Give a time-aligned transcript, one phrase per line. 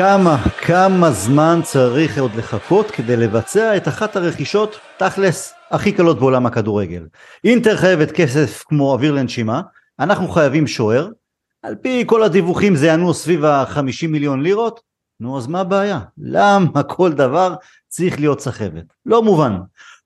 [0.00, 6.46] כמה, כמה זמן צריך עוד לחכות כדי לבצע את אחת הרכישות, תכלס, הכי קלות בעולם
[6.46, 7.06] הכדורגל.
[7.44, 9.62] אינטר חייבת כסף כמו אוויר לנשימה,
[9.98, 11.08] אנחנו חייבים שוער,
[11.62, 14.80] על פי כל הדיווחים זה ינוע סביב ה-50 מיליון לירות,
[15.20, 16.00] נו אז מה הבעיה?
[16.18, 17.54] למה כל דבר
[17.88, 18.84] צריך להיות סחבת?
[19.06, 19.58] לא מובן.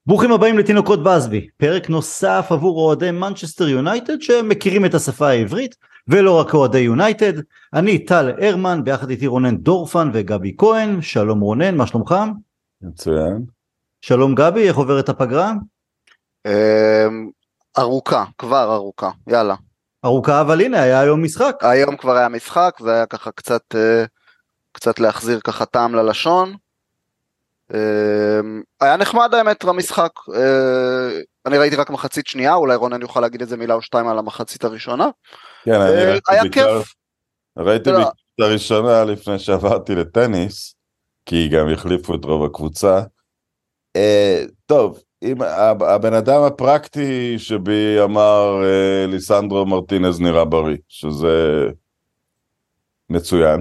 [0.06, 5.74] ברוכים הבאים לתינוקות באזבי, פרק נוסף עבור אוהדי מנצ'סטר יונייטד שמכירים את השפה העברית
[6.08, 7.32] ולא רק אוהדי יונייטד.
[7.74, 12.14] אני טל הרמן, ביחד איתי רונן דורפן וגבי כהן, שלום רונן, מה שלומך?
[12.82, 13.44] מצוין.
[14.00, 15.52] שלום גבי, איך עוברת הפגרה?
[16.46, 17.30] אמ,
[17.78, 19.54] ארוכה, כבר ארוכה, יאללה.
[20.04, 21.56] ארוכה, אבל הנה, היה היום משחק.
[21.60, 24.04] היום כבר היה משחק, זה היה ככה קצת, אה,
[24.72, 26.54] קצת להחזיר ככה טעם ללשון.
[27.74, 33.40] אמ, היה נחמד האמת המשחק, אה, אני ראיתי רק מחצית שנייה, אולי רונן יוכל להגיד
[33.40, 35.08] איזה מילה או שתיים על המחצית הראשונה.
[35.64, 36.80] כן, אני אה, ראיתי בעיקר-.
[37.58, 37.96] ראיתי לא.
[37.96, 40.74] בעיקר את הראשונה לפני שעברתי לטניס,
[41.26, 43.02] כי גם החליפו את רוב הקבוצה.
[43.96, 51.66] אה, טוב, אם הב- הבן אדם הפרקטי שבי אמר אה, ליסנדרו מרטינז נראה בריא, שזה
[53.10, 53.60] מצוין,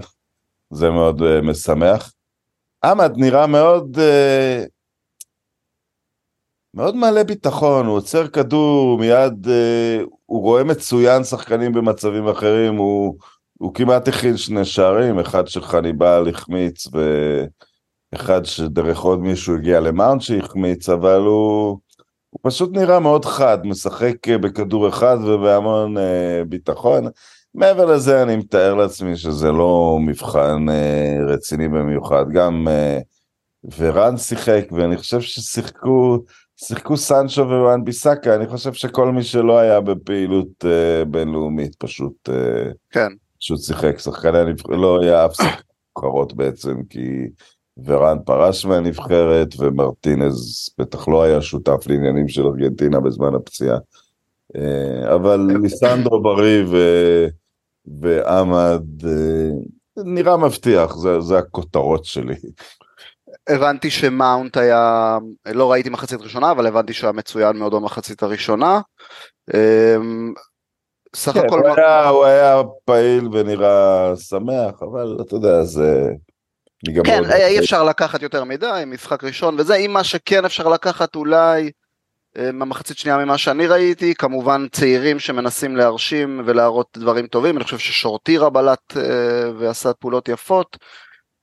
[0.74, 2.14] זה מאוד משמח.
[2.86, 3.98] עמד נראה מאוד,
[6.76, 13.16] מאוד מלא ביטחון, הוא עוצר כדור, מיד אה, הוא רואה מצוין שחקנים במצבים אחרים, הוא,
[13.60, 16.88] הוא כמעט הכין שני שערים, אחד שחניבל החמיץ
[18.14, 21.80] ואחד שדרך עוד מישהו הגיע למאונט שהחמיץ, אבל הוא,
[22.30, 27.08] הוא פשוט נראה מאוד חד, משחק אה, בכדור אחד ובהמון אה, ביטחון.
[27.54, 33.00] מעבר לזה אני מתאר לעצמי שזה לא מבחן אה, רציני במיוחד, גם אה,
[33.78, 36.20] ורן שיחק ואני חושב ששיחקו
[36.58, 42.72] שיחקו סנצ'ו ווואן ביסאקה, אני חושב שכל מי שלא היה בפעילות אה, בינלאומית פשוט, אה,
[42.90, 43.08] כן,
[43.40, 45.62] פשוט שיחק, שחקני הנבחרת, לא היה אף שחקן
[45.98, 47.28] נבחרות בעצם, כי
[47.86, 53.78] ורן פרש מהנבחרת ומרטינז בטח לא היה שותף לעניינים של ארגנטינה בזמן הפציעה.
[54.56, 56.78] אה, אבל ליסנדרו בריא ו...
[58.02, 59.50] ועמד, אה,
[60.06, 62.36] נראה מבטיח, זה, זה הכותרות שלי.
[63.50, 68.82] הבנתי שמאונט היה, לא ראיתי מחצית ראשונה, אבל הבנתי שהוא היה מצוין מאוד במחצית הראשונה.
[69.54, 70.34] אמ,
[71.16, 76.10] סך כן, הכל, הוא, היה, הוא היה פעיל ונראה שמח, אבל אתה יודע, זה...
[77.06, 81.16] כן, מאוד- אי אפשר לקחת יותר מדי, משחק ראשון וזה, אם מה שכן אפשר לקחת
[81.16, 81.72] אולי
[82.38, 87.78] אה, מהמחצית שנייה ממה שאני ראיתי, כמובן צעירים שמנסים להרשים ולהראות דברים טובים, אני חושב
[87.78, 90.78] ששורטירה בלט אה, ועשה פעולות יפות.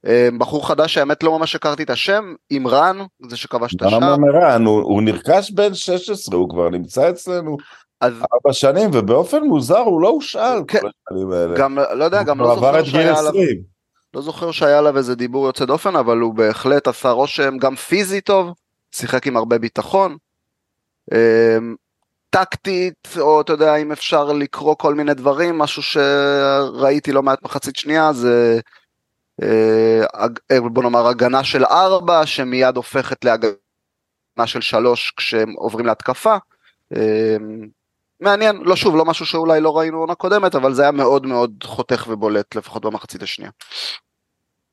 [0.07, 3.99] אה, בחור חדש שהאמת לא ממש הכרתי את השם, אימרן, זה שכבש את השער.
[3.99, 4.65] למה מרן?
[4.65, 7.57] הוא, הוא נרכש בן 16, הוא כבר נמצא אצלנו
[8.01, 11.57] אז ארבע שנים, ובאופן מוזר הוא לא הושאל כן, כל השנים האלה.
[11.57, 13.63] גם, לא יודע, גם לא זוכר שהיה עליו, 20.
[14.15, 18.21] לא זוכר שהיה עליו איזה דיבור יוצא דופן, אבל הוא בהחלט עשה רושם גם פיזי
[18.21, 18.53] טוב,
[18.93, 20.17] שיחק עם הרבה ביטחון.
[21.13, 21.75] אמ,
[22.31, 27.77] טקטית, או אתה יודע, אם אפשר לקרוא כל מיני דברים, משהו שראיתי לא מעט מחצית
[27.77, 28.61] שנייה, זה
[30.73, 36.37] בוא נאמר הגנה של ארבע, שמיד הופכת להגנה של שלוש כשהם עוברים להתקפה.
[36.97, 37.69] אמ,
[38.21, 41.51] מעניין, לא שוב, לא משהו שאולי לא ראינו עונה קודמת, אבל זה היה מאוד מאוד
[41.65, 43.51] חותך ובולט, לפחות במחצית השנייה.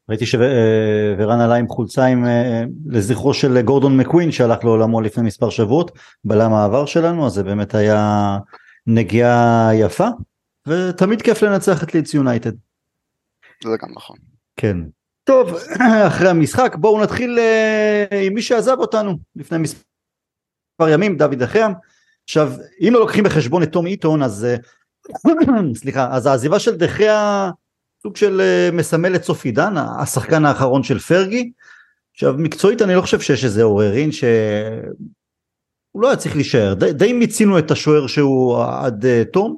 [0.10, 5.50] ראיתי שוורן עלה עם חולצה עם, אה, לזכרו של גורדון מקווין שהלך לעולמו לפני מספר
[5.50, 5.92] שבועות,
[6.26, 8.38] בלם העבר שלנו, אז זה באמת היה
[8.88, 10.08] נגיעה יפה,
[10.68, 12.52] ותמיד כיף לנצח את לידס יונייטד.
[13.64, 14.18] זה גם נכון.
[14.58, 14.78] כן.
[15.24, 15.54] טוב,
[16.08, 21.68] אחרי המשחק בואו נתחיל אה, עם מי שעזב אותנו לפני מספר ימים, דוד אחיה.
[22.24, 22.52] עכשיו,
[22.82, 24.56] אם לא לוקחים בחשבון את תום איטון, אז אה,
[25.82, 27.50] סליחה, אז העזיבה של דחיה
[28.04, 31.52] סוג של אה, מסמל את סוף עידן, השחקן האחרון של פרגי.
[32.14, 34.32] עכשיו, מקצועית אני לא חושב שיש איזה עוררין שהוא
[35.96, 39.58] לא היה צריך להישאר, די, די מיצינו את השוער שהוא עד אה, תום.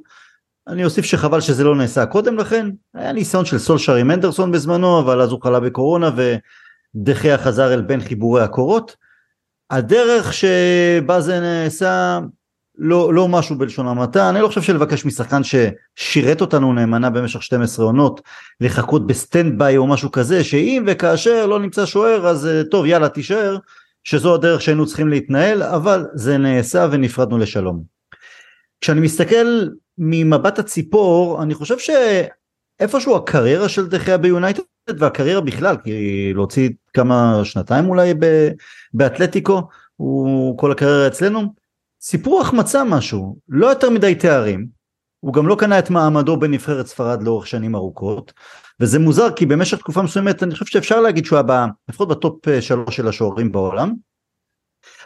[0.70, 5.00] אני אוסיף שחבל שזה לא נעשה קודם לכן, היה ניסיון של סולשיאר עם הנדרסון בזמנו,
[5.00, 6.12] אבל אז הוא חלה בקורונה
[6.96, 8.96] ודה חאה חזר אל בין חיבורי הקורות.
[9.70, 12.20] הדרך שבה זה נעשה,
[12.78, 17.86] לא, לא משהו בלשון המעטה, אני לא חושב שלבקש משחקן ששירת אותנו נאמנה במשך 12
[17.86, 18.22] עונות,
[18.62, 22.86] לחכות ב stand by או משהו כזה, שאם וכאשר לא נמצא שוער אז אה, טוב
[22.86, 23.58] יאללה תישאר,
[24.04, 27.84] שזו הדרך שהיינו צריכים להתנהל, אבל זה נעשה ונפרדנו לשלום.
[28.82, 29.68] כשאני מסתכל
[30.00, 34.64] ממבט הציפור, אני חושב שאיפשהו הקריירה של דחיה ביונייטד
[34.98, 38.14] והקריירה בכלל, כי להוציא כמה שנתיים אולי
[38.94, 39.62] באתלטיקו,
[39.96, 41.54] הוא כל הקריירה אצלנו,
[42.02, 44.68] סיפור החמצה משהו, לא יותר מדי תארים,
[45.20, 48.34] הוא גם לא קנה את מעמדו בנבחרת ספרד לאורך שנים ארוכות,
[48.80, 52.62] וזה מוזר כי במשך תקופה מסוימת אני חושב שאפשר להגיד שהוא היה לפחות בטופ אה,
[52.62, 53.94] שלוש של השוערים בעולם,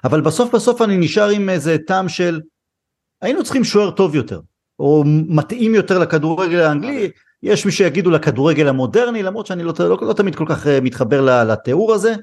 [0.03, 2.41] אבל בסוף בסוף אני נשאר עם איזה טעם של
[3.21, 4.39] היינו צריכים שוער טוב יותר,
[4.83, 7.11] או מתאים יותר לכדורגל האנגלי,
[7.43, 11.43] יש מי שיגידו לכדורגל המודרני, למרות שאני לא, לא, לא תמיד כל כך אה, מתחבר
[11.43, 12.13] לתיאור הזה.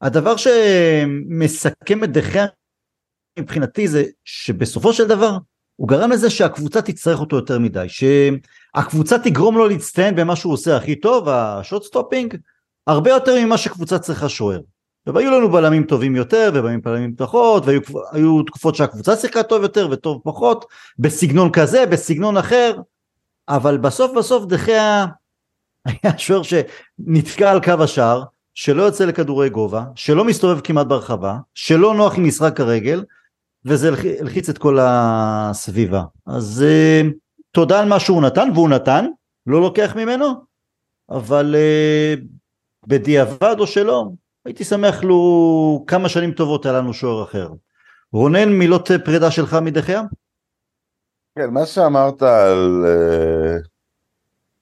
[0.00, 2.46] הדבר שמסכם את דה חאה
[3.38, 5.36] מבחינתי זה שבסופו של דבר
[5.76, 10.76] הוא גרם לזה שהקבוצה תצטרך אותו יותר מדי, שהקבוצה תגרום לו להצטיין במה שהוא עושה
[10.76, 12.36] הכי טוב, ה shot stopping,
[12.86, 14.60] הרבה יותר ממה שקבוצה צריכה שוער.
[15.06, 20.64] והיו לנו בלמים טובים יותר ובלמים פחות והיו תקופות שהקבוצה שיחקה טוב יותר וטוב פחות
[20.98, 22.76] בסגנון כזה בסגנון אחר
[23.48, 25.06] אבל בסוף בסוף דחיה
[25.86, 28.22] היה שוער שנתקע על קו השער
[28.54, 33.04] שלא יוצא לכדורי גובה שלא מסתובב כמעט ברחבה שלא נוח עם משחק הרגל
[33.64, 33.88] וזה
[34.20, 36.02] הלחיץ את כל הסביבה.
[36.26, 37.12] אז uh,
[37.50, 39.06] תודה על מה שהוא נתן והוא נתן
[39.46, 40.26] לא לוקח ממנו
[41.10, 42.20] אבל uh,
[42.86, 44.08] בדיעבד או שלא
[44.44, 47.48] הייתי שמח לו כמה שנים טובות היה לנו שוער אחר.
[48.12, 50.02] רונן מילות פרידה שלך מדחיה?
[51.38, 53.68] כן מה שאמרת על uh,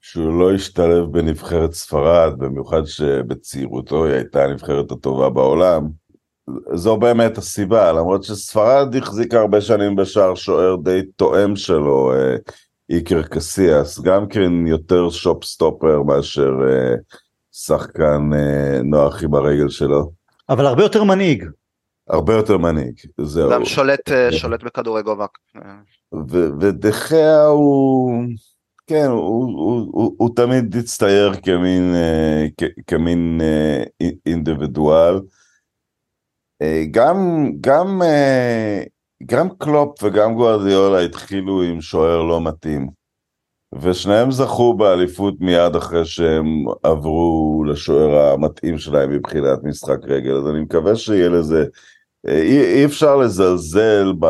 [0.01, 5.89] שהוא לא השתלב בנבחרת ספרד במיוחד שבצעירותו היא הייתה הנבחרת הטובה בעולם
[6.75, 12.53] זו באמת הסיבה למרות שספרד החזיקה הרבה שנים בשער שוער די תואם שלו uh,
[12.91, 17.17] איקר קסיאס גם כן יותר שופ סטופר מאשר uh,
[17.53, 20.13] שחקן אה, נוח עם הרגל שלו.
[20.49, 21.45] אבל הרבה יותר מנהיג.
[22.09, 23.51] הרבה יותר מנהיג, זהו.
[23.51, 25.27] גם שולט, אה, שולט בכדורי גובה.
[26.61, 28.23] ודחיה הוא,
[28.87, 32.47] כן, הוא, הוא, הוא, הוא תמיד הצטייר כמין, אה,
[32.87, 33.41] כמין
[34.27, 35.21] אינדיבידואל.
[36.91, 38.03] גם, גם,
[39.27, 43.00] גם קלופ וגם גוארדיולה התחילו עם שוער לא מתאים.
[43.75, 50.61] ושניהם זכו באליפות מיד אחרי שהם עברו לשוער המתאים שלהם מבחינת משחק רגל, אז אני
[50.61, 51.65] מקווה שיהיה לזה,
[52.29, 54.27] אי, אי אפשר לזלזל ב,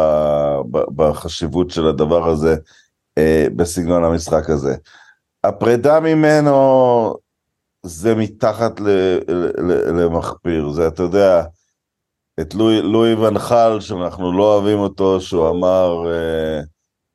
[0.71, 2.57] ב, בחשיבות של הדבר הזה
[3.19, 4.77] אה, בסגנון המשחק הזה.
[5.45, 7.15] הפרידה ממנו
[7.83, 8.89] זה מתחת ל,
[9.29, 11.43] ל, ל, למחפיר, זה אתה יודע,
[12.41, 16.61] את לואי ואן חאל שאנחנו לא אוהבים אותו, שהוא אמר, אה,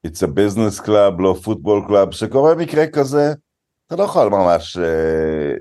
[0.06, 3.34] It's a business club, לא football club, שקורה מקרה כזה,
[3.88, 4.80] אתה לא יכול ממש uh,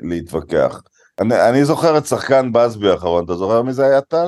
[0.02, 0.82] להתווכח.
[1.20, 4.26] אני, אני זוכר את שחקן באזבי האחרון, אתה זוכר מי זה היה טל?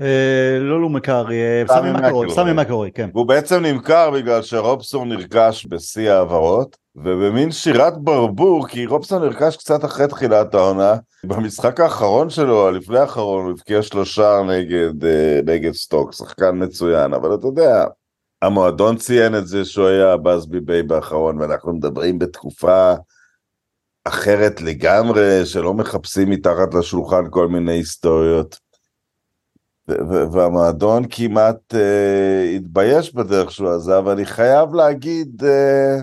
[0.00, 1.62] אה, לא לא מקילרוי, אה,
[2.34, 3.10] סמי מקילרוי, כן.
[3.12, 9.84] הוא בעצם נמכר בגלל שרובסון נרכש בשיא העברות, ובמין שירת ברבור, כי רובסון נרכש קצת
[9.84, 14.40] אחרי תחילת העונה, במשחק האחרון שלו, לפני האחרון, הוא הבקיע שלושה
[15.44, 17.84] נגד סטוק, שחקן מצוין, אבל אתה יודע,
[18.44, 22.94] המועדון ציין את זה שהוא היה הבאזבי ביי באחרון, ואנחנו מדברים בתקופה
[24.04, 28.64] אחרת לגמרי, שלא מחפשים מתחת לשולחן כל מיני היסטוריות.
[30.32, 36.02] והמועדון כמעט uh, התבייש בדרך שהוא עזב, אני חייב להגיד, uh,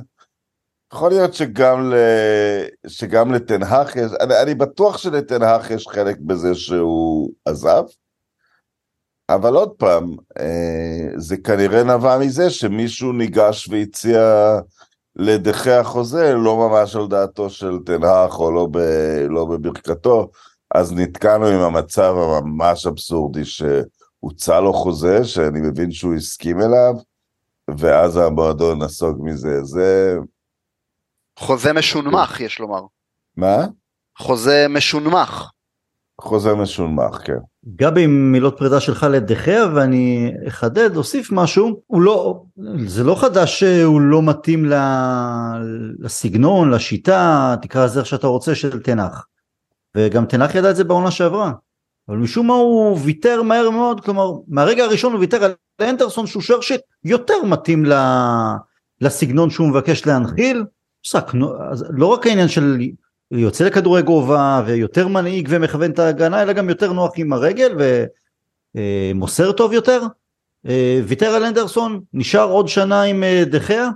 [0.93, 1.93] יכול להיות שגם,
[2.87, 7.83] שגם לתנהך יש, אני, אני בטוח שלתנהך יש חלק בזה שהוא עזב,
[9.35, 14.53] אבל עוד פעם, אה, זה כנראה נבע מזה שמישהו ניגש והציע
[15.15, 18.77] לדחי החוזה, לא ממש על דעתו של תנהך או לא, ב,
[19.29, 20.31] לא בברכתו,
[20.75, 26.93] אז נתקענו עם המצב הממש אבסורדי שהוצע לו חוזה, שאני מבין שהוא הסכים אליו,
[27.77, 29.63] ואז המועדון נסוג מזה.
[29.63, 30.17] זה...
[31.39, 32.81] חוזה משונמך, יש לומר.
[33.37, 33.65] מה?
[34.17, 35.49] חוזה משונמך.
[36.21, 37.37] חוזה משונמך, כן.
[37.75, 42.43] גבי מילות פרידה שלך לדחיה ואני אחדד, אוסיף משהו, הוא לא,
[42.85, 44.65] זה לא חדש שהוא לא מתאים
[45.99, 49.25] לסגנון, לשיטה, תקרא לזה איך שאתה רוצה, של תנח.
[49.97, 51.51] וגם תנח ידע את זה בעונה שעברה.
[52.09, 56.41] אבל משום מה הוא ויתר מהר מאוד, כלומר מהרגע הראשון הוא ויתר על אנדרסון שהוא
[56.41, 57.85] שוער שיותר מתאים
[59.01, 60.63] לסגנון שהוא מבקש להנחיל.
[61.89, 62.81] לא רק העניין של
[63.31, 67.77] יוצא לכדורי גובה ויותר מנהיג ומכוון את ההגנה אלא גם יותר נוח עם הרגל
[68.75, 70.01] ומוסר טוב יותר
[70.67, 73.89] אה, ויתר על אנדרסון נשאר עוד שנה עם אה, דחיה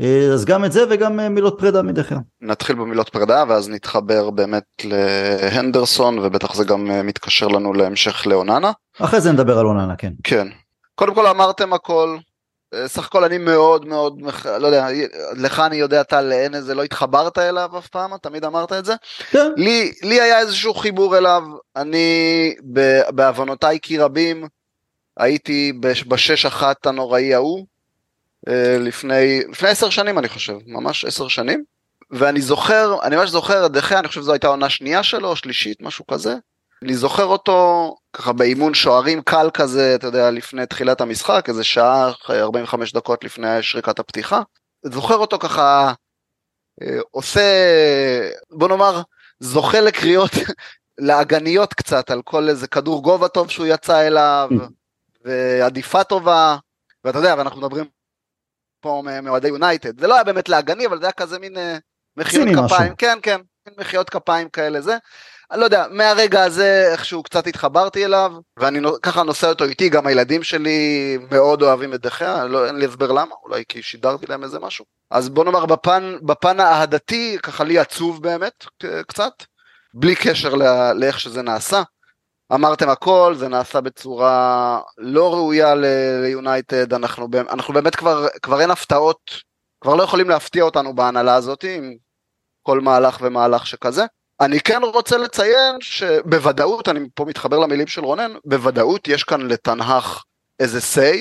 [0.00, 2.18] אה, אז גם את זה וגם מילות פרידה מדחיה.
[2.40, 8.72] נתחיל במילות פרידה ואז נתחבר באמת להנדרסון ובטח זה גם מתקשר לנו להמשך לאוננה.
[9.00, 10.12] אחרי זה נדבר על אוננה כן.
[10.22, 10.48] כן.
[10.94, 12.16] קודם כל אמרתם הכל
[12.86, 14.22] סך הכל אני מאוד מאוד,
[14.60, 14.86] לא יודע,
[15.36, 18.94] לך אני יודע טל, אין איזה, לא התחברת אליו אף פעם, תמיד אמרת את זה.
[19.30, 19.52] כן.
[19.56, 21.42] לי, לי היה איזשהו חיבור אליו,
[21.76, 22.54] אני
[23.10, 24.48] בעוונותיי כי רבים,
[25.16, 25.72] הייתי
[26.08, 27.66] בשש אחת הנוראי ההוא,
[28.48, 31.64] אה, לפני, לפני עשר שנים אני חושב, ממש עשר שנים.
[32.10, 35.82] ואני זוכר, אני ממש זוכר את דחיה, אני חושב שזו הייתה עונה שנייה שלו, שלישית,
[35.82, 36.34] משהו כזה.
[36.82, 42.12] אני זוכר אותו ככה באימון שוערים קל כזה, אתה יודע, לפני תחילת המשחק, איזה שעה,
[42.30, 44.42] 45 דקות לפני שריקת הפתיחה.
[44.82, 45.92] זוכר אותו ככה
[46.82, 47.40] אה, עושה,
[48.50, 49.02] בוא נאמר,
[49.40, 50.30] זוכה לקריאות
[50.98, 54.48] לעגניות קצת על כל איזה כדור גובה טוב שהוא יצא אליו,
[55.24, 56.56] ועדיפה טובה,
[57.04, 57.84] ואתה יודע, ואנחנו מדברים
[58.80, 61.78] פה מאוהדי יונייטד, זה לא היה באמת לעגני, אבל זה היה כזה מין אה,
[62.16, 62.94] מחיאות כפיים, משהו.
[62.98, 63.40] כן, כן,
[63.78, 64.96] מחיאות כפיים כאלה, זה.
[65.52, 70.06] אני לא יודע, מהרגע הזה איכשהו קצת התחברתי אליו, ואני ככה נושא אותו איתי, גם
[70.06, 74.44] הילדים שלי מאוד אוהבים את דחיה, לא, אין לי הסבר למה, אולי כי שידרתי להם
[74.44, 74.84] איזה משהו.
[75.10, 78.66] אז בוא נאמר בפן, בפן האהדתי, ככה לי עצוב באמת,
[79.08, 79.32] קצת,
[79.94, 81.82] בלי קשר לא, לאיך שזה נעשה.
[82.52, 85.74] אמרתם הכל, זה נעשה בצורה לא ראויה
[86.22, 89.30] ליונייטד, אנחנו, אנחנו באמת כבר, כבר אין הפתעות,
[89.80, 91.94] כבר לא יכולים להפתיע אותנו בהנהלה הזאת עם
[92.62, 94.04] כל מהלך ומהלך שכזה.
[94.40, 100.24] אני כן רוצה לציין שבוודאות, אני פה מתחבר למילים של רונן, בוודאות יש כאן לתנהך
[100.60, 101.16] איזה say,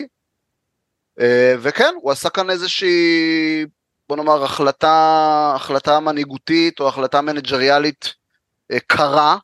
[1.19, 3.65] אה, וכן, הוא עשה כאן איזושהי,
[4.09, 8.13] בוא נאמר, החלטה, החלטה מנהיגותית או החלטה מנג'ריאלית
[8.71, 9.37] אה, קרה,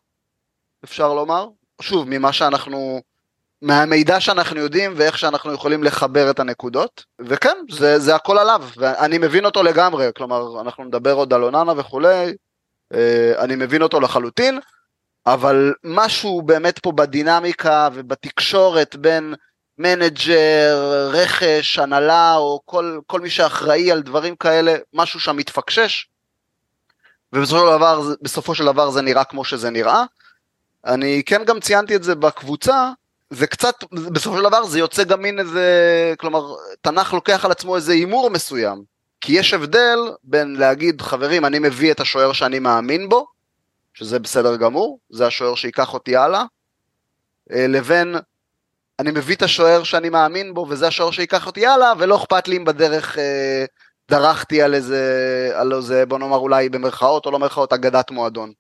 [0.84, 1.48] אפשר לומר,
[1.82, 3.01] שוב, ממה שאנחנו,
[3.62, 9.17] מהמידע שאנחנו יודעים ואיך שאנחנו יכולים לחבר את הנקודות, וכן, זה, זה הכל עליו, ואני
[9.17, 12.34] מבין אותו לגמרי, כלומר, אנחנו נדבר עוד על אוננה וכולי,
[13.38, 14.60] אני מבין אותו לחלוטין,
[15.25, 19.34] אבל משהו באמת פה בדינמיקה ובתקשורת בין
[19.77, 26.08] manager, רכש, הנהלה או כל, כל מי שאחראי על דברים כאלה, משהו שם מתפקשש,
[27.34, 30.04] ובסופו של דבר, בסופו של דבר זה נראה כמו שזה נראה.
[30.86, 32.92] אני כן גם ציינתי את זה בקבוצה,
[33.30, 37.75] זה קצת, בסופו של דבר זה יוצא גם מין איזה, כלומר, תנ"ך לוקח על עצמו
[37.75, 38.95] איזה הימור מסוים.
[39.25, 43.25] כי יש הבדל בין להגיד, חברים, אני מביא את השוער שאני מאמין בו,
[43.94, 46.44] שזה בסדר גמור, זה השוער שייקח אותי הלאה,
[47.51, 48.15] אה, לבין
[49.00, 52.58] אני מביא את השוער שאני מאמין בו וזה השוער שייקח אותי הלאה, ולא אכפת לי
[52.58, 53.65] אם בדרך אה,
[54.12, 58.51] דרכתי על איזה, על איזה, בוא נאמר אולי במרכאות או לא במרכאות, אגדת מועדון.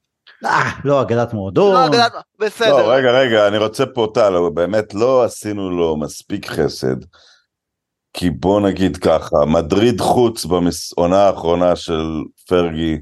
[0.45, 1.73] אה, לא אגדת מועדון.
[1.73, 2.69] לא אגדת, בסדר.
[2.69, 6.97] לא, רגע, רגע, אני רוצה פה טל, באמת לא עשינו לו מספיק חסד.
[8.17, 12.97] כי בוא נגיד ככה, מדריד חוץ בעונה האחרונה של פרגי,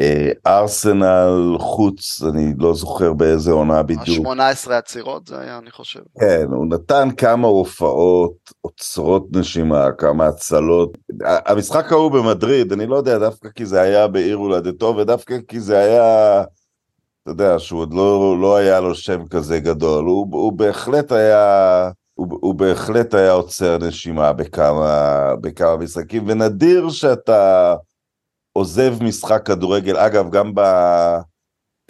[0.00, 4.26] אה, ארסנל חוץ, אני לא זוכר באיזה עונה בדיוק.
[4.26, 6.00] ה-18 עצירות זה היה, אני חושב.
[6.20, 10.98] כן, הוא נתן כמה הופעות, עוצרות נשימה, כמה הצלות.
[11.24, 15.78] המשחק ההוא במדריד, אני לא יודע, דווקא כי זה היה בעיר הולדתו, ודווקא כי זה
[15.78, 16.40] היה,
[17.22, 21.90] אתה יודע, שהוא עוד לא, לא היה לו שם כזה גדול, הוא, הוא בהחלט היה...
[22.22, 27.74] הוא, הוא בהחלט היה עוצר נשימה בכמה, בכמה משחקים, ונדיר שאתה
[28.52, 30.60] עוזב משחק כדורגל, אגב, גם, ב,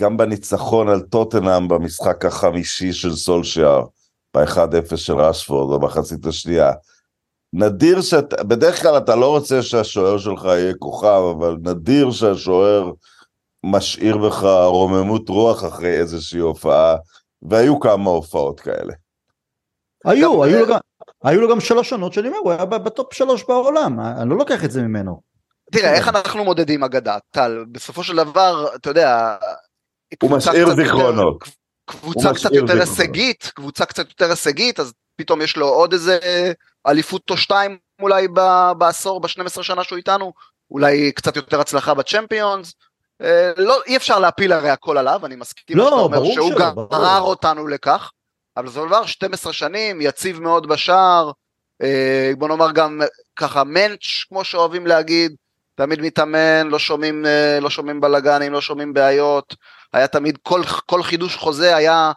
[0.01, 3.85] גם בניצחון על טוטנאם במשחק החמישי של סולשיאר,
[4.37, 6.73] ב-1-0 של רשפורד, במחצית השנייה.
[7.53, 12.91] נדיר שאתה, בדרך כלל אתה לא רוצה שהשוער שלך יהיה כוכב, אבל נדיר שהשוער
[13.67, 16.97] משאיר בך רוממות רוח אחרי איזושהי הופעה,
[17.43, 19.02] והיו כמה הופעות כאלה.
[20.05, 20.79] היו, היו לו גם...
[21.25, 24.65] היו לו גם שלוש עונות שאני אומר, הוא היה בטופ שלוש בעולם, אני לא לוקח
[24.65, 25.21] את זה ממנו.
[25.73, 27.65] תראה, איך אנחנו מודדים אגדה, טל?
[27.73, 29.37] בסופו של דבר, אתה יודע...
[30.23, 31.45] הוא משאיר זיכרונות.
[31.87, 36.19] קבוצה קצת יותר הישגית, קבוצה קצת יותר הישגית, אז פתאום יש לו עוד איזה
[36.87, 38.29] אליפות או שתיים אולי
[38.79, 40.33] בעשור, ב-12 שנה שהוא איתנו,
[40.71, 42.75] אולי קצת יותר הצלחה בצ'מפיונס.
[43.23, 46.53] אה, לא, אי אפשר להפיל הרי הכל עליו, אני מסכים, לא, ברור שהוא
[46.91, 48.11] גרר אותנו לכך.
[48.57, 51.31] אבל זה דבר 12 שנים, יציב מאוד בשער,
[51.83, 53.01] אה, בוא נאמר גם
[53.37, 55.35] ככה מנץ', כמו שאוהבים להגיד,
[55.75, 59.57] תמיד מתאמן, לא שומעים, אה, לא שומעים בלאגנים, לא שומעים בעיות,
[59.93, 62.13] היה תמיד, כל, כל חידוש חוזה היה,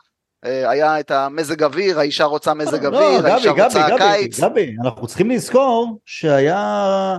[0.46, 4.00] אה, היה את המזג אוויר, האישה רוצה מזג לא, אוויר, לא, האישה גבי, רוצה גבי,
[4.00, 4.40] קיץ.
[4.40, 7.18] גבי, אנחנו צריכים לזכור שהיה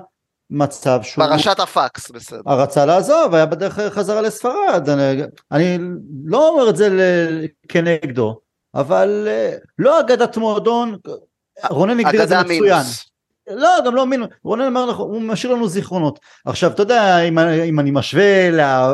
[0.50, 1.24] מצב שהוא...
[1.24, 2.40] פרשת הפקס, בסדר.
[2.46, 5.78] רצה לעזוב, היה בדרך חזרה לספרד, אני, אני
[6.24, 6.88] לא אומר את זה
[7.68, 8.40] כנגדו,
[8.76, 10.96] אבל אה, לא אגדת מועדון,
[11.70, 12.82] רונן הגדיר את זה מצוין.
[13.50, 16.18] לא, גם לא מינוס, רונן אמר לך, הוא משאיר לנו זיכרונות.
[16.44, 18.50] עכשיו, אתה יודע, אם, אם אני משווה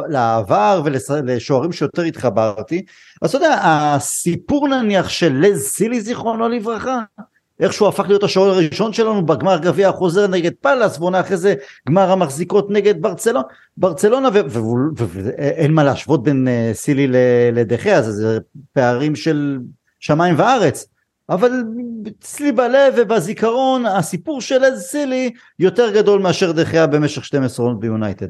[0.09, 2.85] לעבר ולשוערים שיותר התחברתי,
[3.23, 7.03] אז אתה יודע, הסיפור נניח של לז סילי זיכרונו לברכה,
[7.63, 11.55] איך שהוא הפך להיות השוער הראשון שלנו בגמר גביע החוזר נגד פאלאס, ועונה אחרי זה
[11.89, 17.07] גמר המחזיקות נגד ברצלונה, ברצלונה, ואין מה להשוות בין אה, סילי
[17.53, 18.39] לדחיה, זה
[18.73, 19.59] פערים של
[20.01, 20.87] שמיים וארץ.
[21.29, 21.51] אבל
[22.09, 28.29] אצלי בלב ובזיכרון הסיפור של אצילי יותר גדול מאשר דחייה במשך 12 עונות ביונייטד.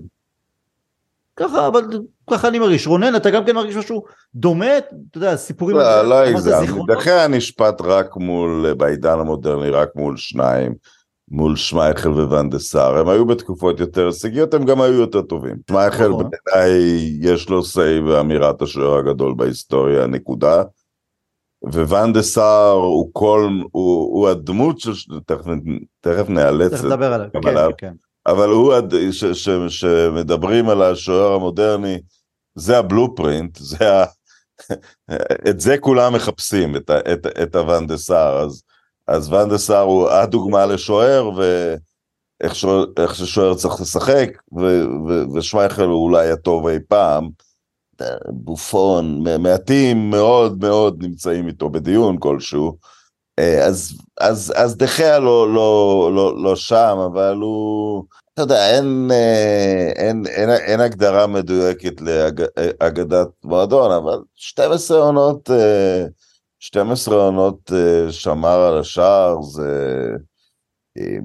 [1.36, 1.84] ככה אבל
[2.30, 6.14] ככה אני מרגיש רונן אתה גם כן מרגיש משהו דומה אתה יודע סיפורים לא, לא
[6.22, 6.64] הגזם?
[6.86, 10.74] דה חאה נשפט רק מול, בעידן המודרני, רק מול שניים,
[11.28, 15.56] מול שמייכל ואן דר סאר, הם היו בתקופות יותר הישגיות, הם גם היו יותר טובים.
[15.70, 16.30] שמייכל נכון.
[16.30, 16.72] בעיניי
[17.20, 20.62] יש לו say באמירת השוער הגדול בהיסטוריה, נקודה.
[21.62, 24.92] ואן דר סאר הוא כל, הוא, הוא הדמות של,
[25.26, 25.44] תכף,
[26.00, 27.70] תכף נאלץ, לדבר עליו, כן, עליו.
[27.78, 27.92] כן.
[28.26, 28.74] אבל הוא,
[29.10, 31.98] ש, ש, שמדברים על השוער המודרני,
[32.54, 34.04] זה הבלופרינט, זה ה...
[35.48, 38.62] את זה כולם מחפשים, את, את, את הוואן דה סאר, אז,
[39.08, 42.54] אז ואן דה סאר הוא הדוגמה לשוער, ואיך
[42.96, 44.64] איך ששוער צריך לשחק, ו,
[45.08, 47.28] ו, ושמייכל הוא אולי הטוב אי פעם.
[48.28, 52.76] בופון, מעטים מאוד מאוד נמצאים איתו בדיון כלשהו.
[53.38, 59.08] אה, אז, אז, אז דחיה לא, לא, לא, לא שם, אבל הוא, אתה יודע, אין,
[59.12, 66.04] אה, אין, אין, אין הגדרה מדויקת לאגדת מועדון, אבל 12 עונות, אה,
[66.60, 70.10] 12 עונות אה, שמר על השער, זה...
[70.98, 71.16] אה,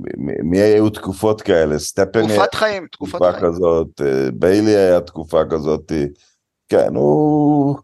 [0.43, 1.79] מי היו תקופות כאלה?
[1.79, 3.43] סטפני תקופת חיים, תקופת תקופה חיים.
[3.45, 5.91] כזאת, אה, ביילי היה תקופה כזאת,
[6.69, 7.77] כן, הוא,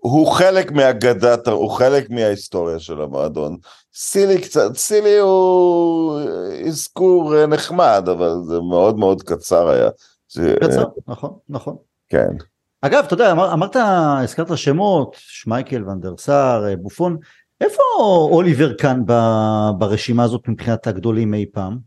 [0.00, 3.56] הוא חלק מאגדת, הוא חלק מההיסטוריה של המועדון.
[3.94, 6.20] סילי קצת, סילי הוא
[6.66, 9.90] אזכור אה, נחמד, אבל זה מאוד מאוד קצר היה.
[10.60, 11.76] קצר, נכון, נכון.
[12.08, 12.28] כן.
[12.80, 13.76] אגב, אתה יודע, אמר, אמרת,
[14.22, 17.16] הזכרת שמות, שמייקל, ונדרסר, אה, בופון,
[17.60, 17.82] איפה
[18.30, 21.78] אוליבר כאן ב- ברשימה הזאת מבחינת הגדולים אי פעם?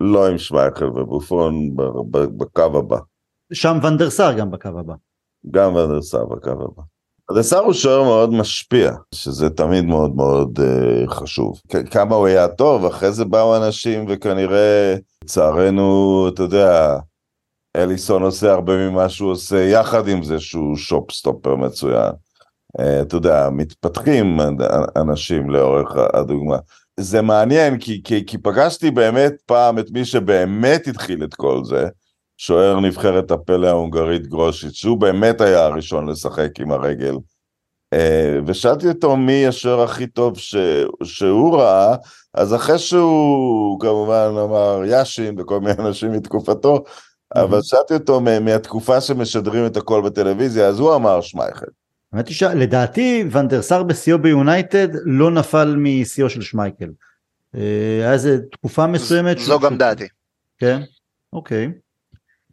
[0.00, 1.70] לא עם שמייכל ובופון
[2.10, 2.98] בקו הבא.
[3.52, 4.94] שם ונדרסר גם בקו הבא.
[5.50, 6.82] גם ונדרסר בקו הבא.
[7.30, 11.60] ונדרסר הוא שוער מאוד משפיע, שזה תמיד מאוד מאוד uh, חשוב.
[11.90, 16.98] כמה הוא היה טוב, אחרי זה באו אנשים וכנראה, לצערנו, אתה יודע,
[17.76, 22.12] אליסון עושה הרבה ממה שהוא עושה, יחד עם זה שהוא שופסטופר מצוין.
[22.80, 24.62] Uh, אתה יודע, מתפתחים אנ-
[24.96, 26.56] אנשים לאורך הדוגמה.
[27.00, 31.88] זה מעניין, כי, כי, כי פגשתי באמת פעם את מי שבאמת התחיל את כל זה,
[32.42, 37.14] שוער נבחרת הפלא ההונגרית גרושיץ', שהוא באמת היה הראשון לשחק עם הרגל.
[37.92, 40.56] אה, ושאלתי אותו מי השוער הכי טוב ש...
[41.02, 41.96] שהוא ראה,
[42.34, 46.84] אז אחרי שהוא כמובן אמר יאשין וכל מיני אנשים מתקופתו,
[47.34, 51.66] אבל שאלתי אותו מ- מהתקופה שמשדרים את הכל בטלוויזיה, אז הוא אמר שמייכל.
[52.12, 56.90] האמת היא שלדעתי ונדרסר בשיאו ביונייטד לא נפל משיאו של שמייקל.
[57.54, 57.60] אה,
[58.00, 59.38] היה איזה תקופה מסוימת.
[59.38, 60.08] זו גם דעתי.
[60.58, 60.80] כן,
[61.32, 61.72] אוקיי.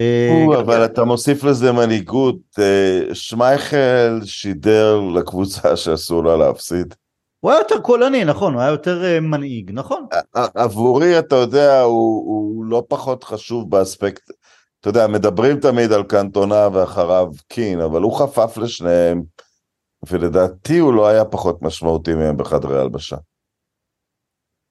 [0.01, 6.95] אה, גם- אבל אתה מוסיף לזה מנהיגות, אה, שמייכל שידר לקבוצה שאסור לה להפסיד.
[7.39, 10.05] הוא היה יותר קולני, נכון, הוא היה יותר אה, מנהיג, נכון.
[10.55, 14.31] עבורי, אתה יודע, הוא, הוא לא פחות חשוב באספקט,
[14.79, 19.21] אתה יודע, מדברים תמיד על קנטונה ואחריו קין, אבל הוא חפף לשניהם,
[20.09, 23.15] ולדעתי הוא לא היה פחות משמעותי מהם בחדרי הלבשה.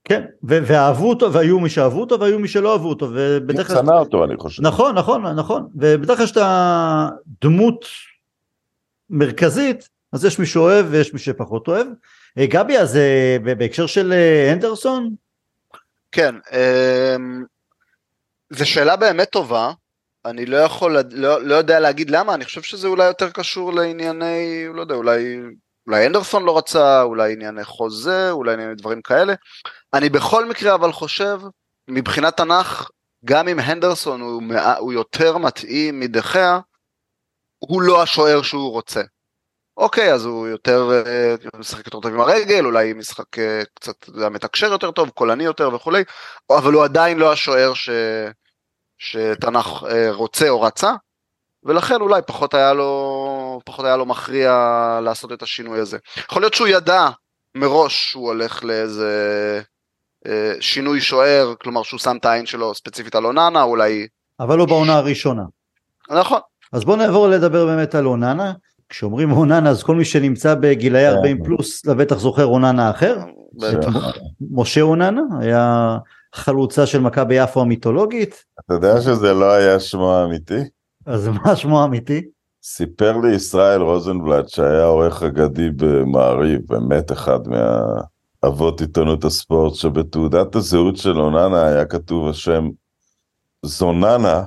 [0.08, 3.78] כן, ו- ואהבו אותו, והיו מי שאהבו אותו, והיו מי שלא אהבו אותו, ובדרך הוא
[3.78, 4.62] שנא אותו, אני חושב.
[4.62, 7.08] נכון, נכון, נכון, ובדרך כלל שאתה
[7.42, 7.84] דמות
[9.10, 11.86] מרכזית, אז יש מי שאוהב ויש מי שפחות אוהב.
[12.38, 15.14] אה, גבי, אז אה, בהקשר של אה, הנדרסון,
[16.12, 17.44] כן, אמ,
[18.50, 19.72] זו שאלה באמת טובה.
[20.24, 24.66] אני לא יכול, לא, לא יודע להגיד למה, אני חושב שזה אולי יותר קשור לענייני,
[24.74, 25.38] לא יודע, אולי,
[25.86, 29.34] אולי אנדרסון לא רצה, אולי ענייני חוזה, אולי ענייני דברים כאלה.
[29.94, 31.40] אני בכל מקרה אבל חושב,
[31.88, 32.90] מבחינת תנ"ך,
[33.24, 34.42] גם אם הנדרסון הוא,
[34.78, 36.58] הוא יותר מתאים מדחיה,
[37.58, 39.02] הוא לא השוער שהוא רוצה.
[39.76, 44.66] אוקיי, אז הוא יותר, אה, משחק יותר טוב עם הרגל, אולי משחק אה, קצת מתקשר
[44.66, 46.04] יותר טוב, קולני יותר וכולי,
[46.50, 47.90] אבל הוא עדיין לא השוער ש...
[48.98, 50.92] שתנ"ך אה, רוצה או רצה,
[51.64, 54.50] ולכן אולי פחות היה לו, פחות היה לו מכריע
[55.02, 55.98] לעשות את השינוי הזה.
[56.16, 57.08] יכול להיות שהוא ידע
[57.54, 59.62] מראש שהוא הולך לאיזה
[60.60, 64.06] שינוי שוער, כלומר שהוא שם את העין שלו ספציפית על אוננה, אולי...
[64.40, 65.42] אבל לא בעונה הראשונה.
[66.10, 66.40] נכון,
[66.72, 68.52] אז בואו נעבור לדבר באמת על אוננה.
[68.88, 73.18] כשאומרים אוננה אז כל מי שנמצא בגילאי 40 פלוס לבטח זוכר אוננה אחר.
[73.60, 73.92] בטח.
[74.50, 75.96] משה אוננה היה
[76.34, 80.60] חלוצה של מכבי יפו המיתולוגית, אתה יודע שזה לא היה שמו האמיתי?
[81.06, 82.22] אז מה שמו האמיתי?
[82.62, 87.38] סיפר לי ישראל רוזנבלט שהיה עורך אגדי במעריב, באמת אחד
[88.42, 92.68] מהאבות עיתונות הספורט, שבתעודת הזהות של אוננה היה כתוב השם
[93.62, 94.42] זוננה,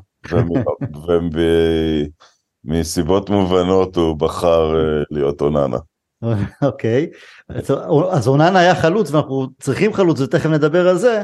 [2.66, 5.78] ומסיבות מובנות הוא בחר אה, להיות אוננה.
[6.62, 7.08] אוקיי,
[7.50, 7.72] אז-
[8.12, 11.24] אז אוננה היה חלוץ ואנחנו צריכים חלוץ ותכף נדבר על זה.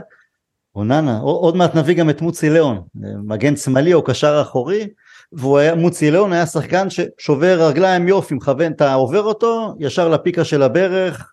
[0.76, 2.82] אוננה, עוד מעט נביא גם את מוצי ליאון,
[3.24, 4.88] מגן שמאלי או קשר אחורי,
[5.32, 10.44] והוא היה, מוצי ליאון היה שחקן ששובר רגליים יופי, מכוון, אתה עובר אותו, ישר לפיקה
[10.44, 11.32] של הברך.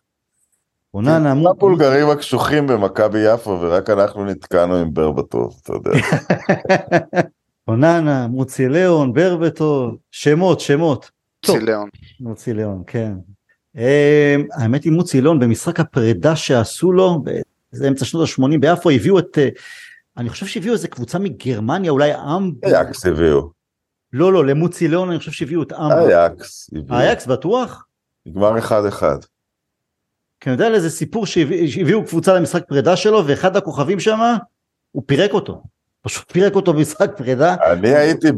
[0.95, 5.91] אוננה, מו- הבולגרים הקשוחים במכבי יפו ורק אנחנו נתקענו עם ברבטוב, אתה יודע.
[7.69, 11.11] אוננה, מוצי ליאון, ברבטוב, שמות, שמות.
[11.41, 11.59] טוב.
[11.59, 11.89] ציליון.
[12.21, 13.13] מוצי ליאון, כן.
[13.77, 17.25] אה, האמת היא מוצי ליאון במשחק הפרידה שעשו לו,
[17.73, 19.49] זה אמצע שנות ה-80 ביפו, הביאו את, אה,
[20.17, 22.75] אני חושב שהביאו איזה קבוצה מגרמניה, אולי המבורג.
[22.75, 23.51] אייקס הביאו.
[24.13, 26.11] לא, לא, למוצי ליאון אני חושב שהביאו את המבורג.
[26.11, 26.99] אייקס הביאו.
[26.99, 27.87] אייקס בטוח?
[28.27, 29.17] נגמר אחד אחד.
[30.43, 34.21] כי אני יודע על איזה סיפור שהביא- שהביאו קבוצה למשחק פרידה שלו, ואחד הכוכבים שם,
[34.93, 35.63] הוא פירק אותו.
[36.03, 37.57] פשוט פירק אותו במשחק פרידה.
[37.73, 38.29] אני הייתי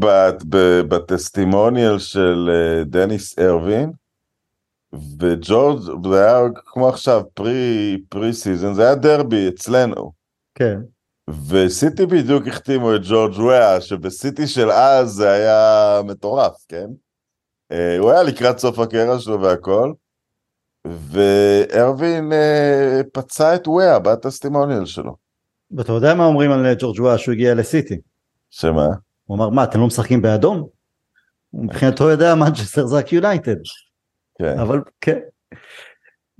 [0.88, 3.93] ב testimonial של אה, דניס ארווין,
[5.21, 10.12] וג'ורג' זה היה כמו עכשיו pre pre season, זה היה דרבי אצלנו.
[10.55, 10.79] כן.
[11.49, 16.87] וסיטי בדיוק החתימו את ג'ורג' וויה, שבסיטי של אז זה היה מטורף, כן?
[17.73, 19.93] אה, הוא היה לקראת סוף הקריירה שלו והכל,
[20.87, 25.16] וארווין אה, פצע את וויה ב testimonial שלו.
[25.77, 27.99] ואתה יודע מה אומרים על ג'ורג' וויה שהוא הגיע לסיטי?
[28.51, 28.87] שמה?
[29.25, 30.66] הוא אמר, מה, אתם לא משחקים באדום?
[31.51, 33.57] הוא מבחינתו יודע מנצ'סטר זה רק יונייטד.
[34.38, 34.59] כן.
[34.59, 35.18] אבל כן.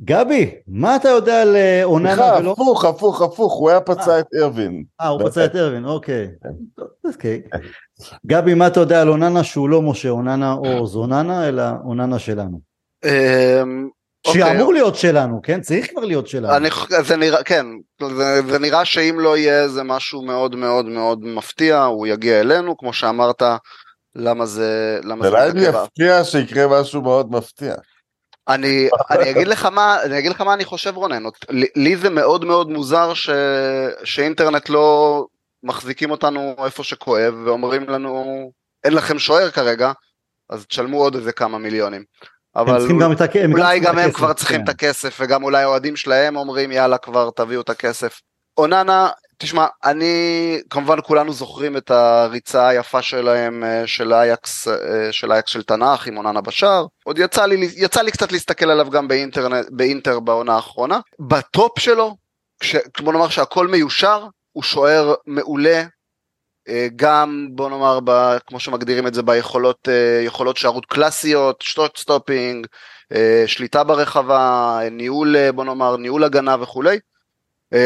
[0.01, 2.53] גבי, מה אתה יודע על אה, אוננה סליחה, ולא...
[2.53, 4.85] הפוך, הפוך, הפוך, הוא היה פצע את ארווין.
[5.01, 5.29] אה, הוא.
[5.29, 6.29] פצע את ארווין, אוקיי.
[6.43, 6.81] כן.
[7.05, 7.43] אוקיי.
[8.27, 12.61] גבי, מה אתה יודע על אוננה שהוא לא משה אוננה או זוננה, אלא אוננה שלנו?
[14.27, 15.61] אוקיי, שאמור להיות שלנו, כן?
[15.61, 16.57] צריך כבר להיות שלנו.
[16.57, 16.69] אני,
[17.03, 17.67] זה נראה, כן,
[18.17, 22.77] זה, זה נראה שאם לא יהיה זה משהו מאוד מאוד מאוד מפתיע, הוא יגיע אלינו,
[22.77, 23.43] כמו שאמרת,
[24.15, 25.75] למה זה, למה זה מתעכב.
[25.85, 27.75] יפתיע שיקרה משהו מאוד מפתיע.
[28.49, 32.11] אני, אני אגיד לך מה, אני אגיד לך מה אני חושב רונן, לי, לי זה
[32.11, 33.31] מאוד מאוד מוזר ש,
[34.05, 35.27] שאינטרנט לא
[35.63, 38.25] מחזיקים אותנו איפה שכואב ואומרים לנו
[38.85, 39.93] אין לכם שוער כרגע,
[40.51, 42.05] אז תשלמו עוד איזה כמה מיליונים.
[42.57, 42.87] אבל
[43.53, 44.65] אולי גם הם כבר צריכים כן.
[44.65, 48.21] את הכסף וגם אולי האוהדים שלהם אומרים יאללה כבר תביאו את הכסף.
[48.59, 55.33] אוננה, תשמע, אני, כמובן כולנו זוכרים את הריצה היפה שלהם אה, של אייקס, אה, של
[55.33, 56.87] אייקס של תנ"ך עם אוננה בשער.
[57.05, 61.01] עוד יצא לי, יצא לי קצת להסתכל עליו גם באינטרנט, באינטר בעונה האחרונה.
[61.21, 62.17] בטופ שלו,
[62.61, 65.83] כש, בוא נאמר שהכל מיושר, הוא שוער מעולה.
[66.69, 71.99] אה, גם בוא נאמר ב, כמו שמגדירים את זה ביכולות אה, יכולות שוערות קלאסיות, shot
[71.99, 72.67] stopping,
[73.13, 76.99] אה, שליטה ברחבה, ניהול בוא נאמר ניהול הגנה וכולי,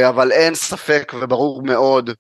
[0.09, 2.11] אבל אין ספק וברור מאוד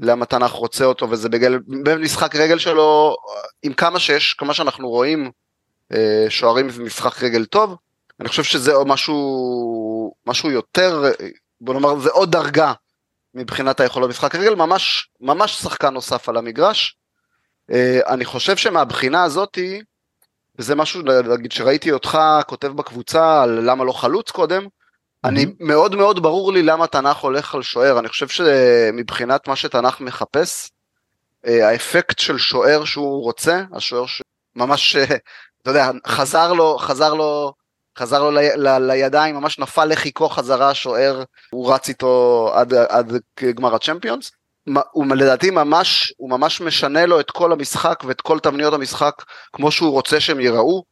[0.00, 3.16] למה תנ"ך רוצה אותו וזה בגלל, במשחק רגל שלו,
[3.62, 5.30] עם כמה שיש, כמה שאנחנו רואים
[6.28, 7.76] שוערים זה משחק רגל טוב,
[8.20, 11.12] אני חושב שזה משהו, משהו יותר,
[11.60, 12.72] בוא נאמר זה עוד דרגה
[13.36, 16.96] מבחינת היכולות משחק רגל, ממש, ממש שחקן נוסף על המגרש.
[17.70, 19.80] אה, אני חושב שמהבחינה הזאתי,
[20.58, 24.66] וזה משהו להגיד שראיתי אותך כותב בקבוצה על למה לא חלוץ קודם,
[25.24, 30.00] אני מאוד מאוד ברור לי למה תנ"ך הולך על שוער, אני חושב שמבחינת מה שתנ"ך
[30.00, 30.70] מחפש,
[31.46, 35.04] אה, האפקט של שוער שהוא רוצה, השוער שממש, אה,
[35.62, 37.52] אתה יודע, חזר לו, חזר לו,
[37.98, 43.12] חזר לו ל, ל, לידיים, ממש נפל לחיקו חזרה השוער, הוא רץ איתו עד, עד
[43.54, 44.32] גמר הצ'מפיונס.
[44.92, 49.70] הוא לדעתי ממש, הוא ממש משנה לו את כל המשחק ואת כל תבניות המשחק כמו
[49.70, 50.84] שהוא רוצה שהם ייראו.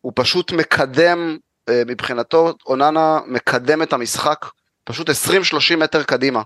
[0.00, 1.36] הוא פשוט מקדם,
[1.68, 4.46] אה, מבחינתו, אוננה מקדם את המשחק
[4.84, 6.42] פשוט 20-30 מטר קדימה.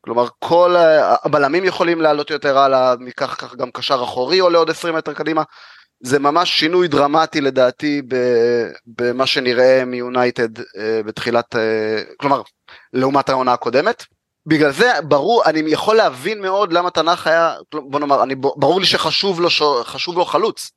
[0.00, 4.70] כלומר, כל ה- הבלמים יכולים לעלות יותר הלאה, מכך כך גם קשר אחורי עולה עוד
[4.70, 5.42] 20 מטר קדימה.
[6.00, 8.02] זה ממש שינוי דרמטי לדעתי
[8.86, 12.42] במה שנראה מיונייטד אה, בתחילת, אה, כלומר,
[12.92, 14.04] לעומת העונה הקודמת.
[14.46, 18.86] בגלל זה ברור, אני יכול להבין מאוד למה תנ"ך היה, בוא נאמר, אני, ברור לי
[18.86, 19.48] שחשוב לו,
[20.14, 20.70] לו חלוץ,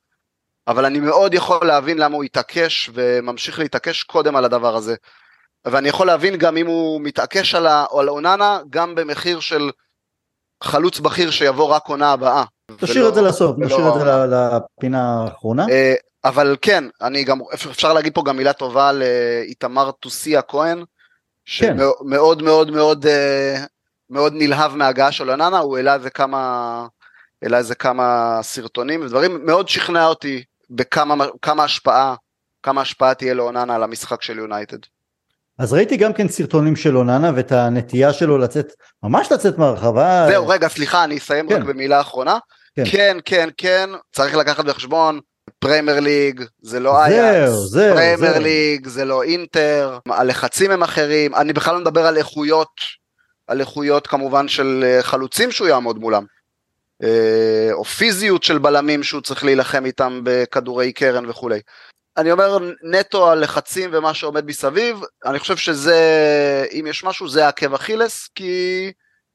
[0.68, 4.94] אבל אני מאוד יכול להבין למה הוא התעקש וממשיך להתעקש קודם על הדבר הזה.
[5.64, 9.70] ואני יכול להבין גם אם הוא מתעקש על, ה, על אוננה, גם במחיר של
[10.62, 12.44] חלוץ בכיר שיבוא רק עונה הבאה.
[12.78, 15.66] תשאיר ולא- את זה לסוף, ולא נשאיר את זה לפינה האחרונה.
[15.70, 15.94] אה,
[16.24, 20.84] אבל כן, אני גם, אפשר להגיד פה גם מילה טובה לאיתמר טוסיה כהן, כן.
[21.76, 23.64] שמאוד מאוד מאוד אה,
[24.10, 26.86] מאוד נלהב מההגעה של אוננה, הוא העלה איזה כמה,
[27.42, 32.14] העלה איזה כמה סרטונים ודברים, מאוד שכנע אותי בכמה כמה השפעה,
[32.62, 34.78] כמה השפעה תהיה לאוננה על המשחק של יונייטד.
[35.62, 38.72] אז ראיתי גם כן סרטונים של אוננה ואת הנטייה שלו לצאת,
[39.02, 40.26] ממש לצאת מהרחבה.
[40.28, 41.54] זהו, רגע, סליחה, אני אסיים כן.
[41.54, 42.38] רק במילה אחרונה.
[42.76, 42.82] כן.
[42.90, 45.20] כן, כן, כן, צריך לקחת בחשבון,
[45.58, 48.42] פרמייר ליג, זה לא אייאקס, פרמייר זהו.
[48.42, 52.72] ליג, זה לא אינטר, הלחצים הם אחרים, אני בכלל לא מדבר על איכויות,
[53.46, 56.24] על איכויות כמובן של אה, חלוצים שהוא יעמוד מולם,
[57.02, 61.60] אה, או פיזיות של בלמים שהוא צריך להילחם איתם בכדורי קרן וכולי.
[62.16, 65.96] אני אומר נטו הלחצים ומה שעומד מסביב, אני חושב שזה,
[66.72, 68.92] אם יש משהו זה עקב אכילס, כי,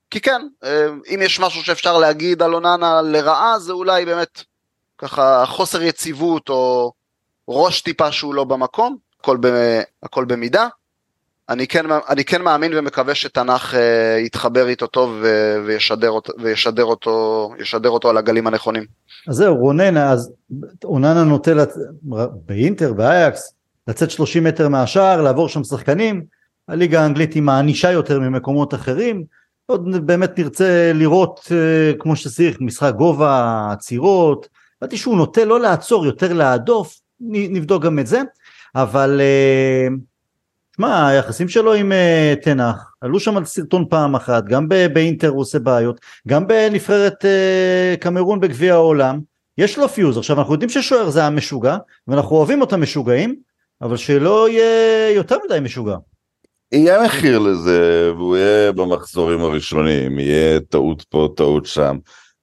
[0.10, 4.44] כי כן, אה, אם יש משהו שאפשר להגיד על אוננה לרעה, זה אולי באמת
[4.98, 6.92] ככה חוסר יציבות או
[7.48, 9.48] ראש טיפה שהוא לא במקום, הכל, ב,
[10.04, 10.68] הכל במידה.
[11.50, 16.84] אני כן, אני כן מאמין ומקווה שתנ"ך אה, יתחבר איתו טוב ו, וישדר, אותו, וישדר
[16.84, 18.84] אותו, ישדר אותו על הגלים הנכונים.
[19.28, 20.32] אז זהו, רונן, אז
[20.84, 21.78] אוננה נוטה לצ...
[22.46, 23.54] באינטר, באייקס,
[23.88, 26.24] לצאת 30 מטר מהשער, לעבור שם שחקנים,
[26.68, 29.24] הליגה האנגלית היא מענישה יותר ממקומות אחרים,
[29.66, 34.48] עוד באמת נרצה לראות אה, כמו שצריך, משחק גובה, עצירות,
[34.82, 38.22] הבנתי שהוא נוטה לא לעצור, יותר להדוף, נבדוק גם את זה,
[38.76, 39.88] אבל אה,
[40.78, 45.42] שמע, היחסים שלו עם אה, תנח, עלו שם על סרטון פעם אחת, גם באינטר הוא
[45.42, 49.20] עושה בעיות, גם בנבחרת אה, קמרון בגביע העולם,
[49.58, 53.36] יש לו פיוז, עכשיו אנחנו יודעים ששוער זה המשוגע, ואנחנו אוהבים אותם משוגעים,
[53.82, 55.96] אבל שלא יהיה יותר מדי משוגע.
[56.72, 61.98] יהיה מחיר לזה, והוא יהיה במחזורים הראשונים, יהיה טעות פה, טעות שם.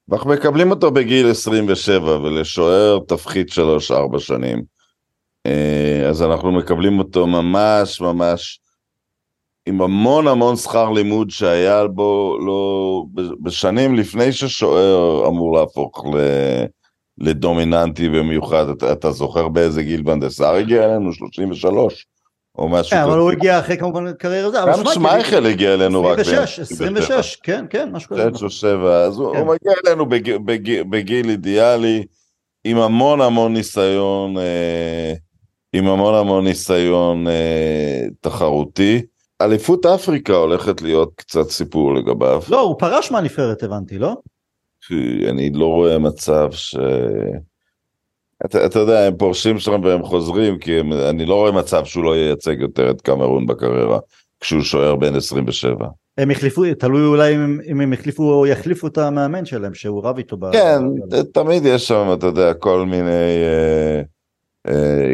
[0.09, 4.74] ואנחנו מקבלים אותו בגיל 27, ולשוער תפחית 3-4 שנים.
[5.45, 8.59] אה, אז אנחנו מקבלים אותו ממש ממש
[9.65, 13.03] עם המון המון שכר לימוד שהיה בו לא,
[13.41, 16.17] בשנים לפני ששוער אמור להפוך ל,
[17.17, 18.69] לדומיננטי במיוחד.
[18.69, 21.13] אתה, אתה זוכר באיזה גיל בנדסר הגיע אלינו?
[21.13, 22.05] 33?
[22.57, 23.11] או משהו כן, כזה.
[23.11, 27.35] אבל הוא הגיע אחרי כמובן קריירה זה, גם שמייכל הגיע אלינו רק 26, ב- 26,
[27.35, 28.29] כן, כן, משהו כזה.
[28.35, 29.41] שש או שבע, אז הוא כן.
[29.41, 32.03] מגיע אלינו בג- בג- בגיל אידיאלי,
[32.63, 35.13] עם המון המון ניסיון, אה,
[35.77, 39.01] עם המון המון ניסיון אה, תחרותי.
[39.41, 44.15] אליפות אפריקה הולכת להיות קצת סיפור לגביו, לא, הוא פרש מהנבחרת הבנתי, לא?
[45.29, 46.75] אני לא רואה מצב ש...
[48.45, 52.03] אתה, אתה יודע, הם פורשים שם והם חוזרים, כי הם, אני לא רואה מצב שהוא
[52.03, 53.99] לא ייצג יותר את קמרון בקריירה,
[54.39, 55.87] כשהוא שוער בן 27.
[56.17, 60.17] הם החליפו, תלוי אולי אם, אם הם החליפו או יחליפו את המאמן שלהם שהוא רב
[60.17, 60.37] איתו.
[60.51, 64.01] כן, ב- תמיד יש שם, אתה יודע, כל מיני, אה,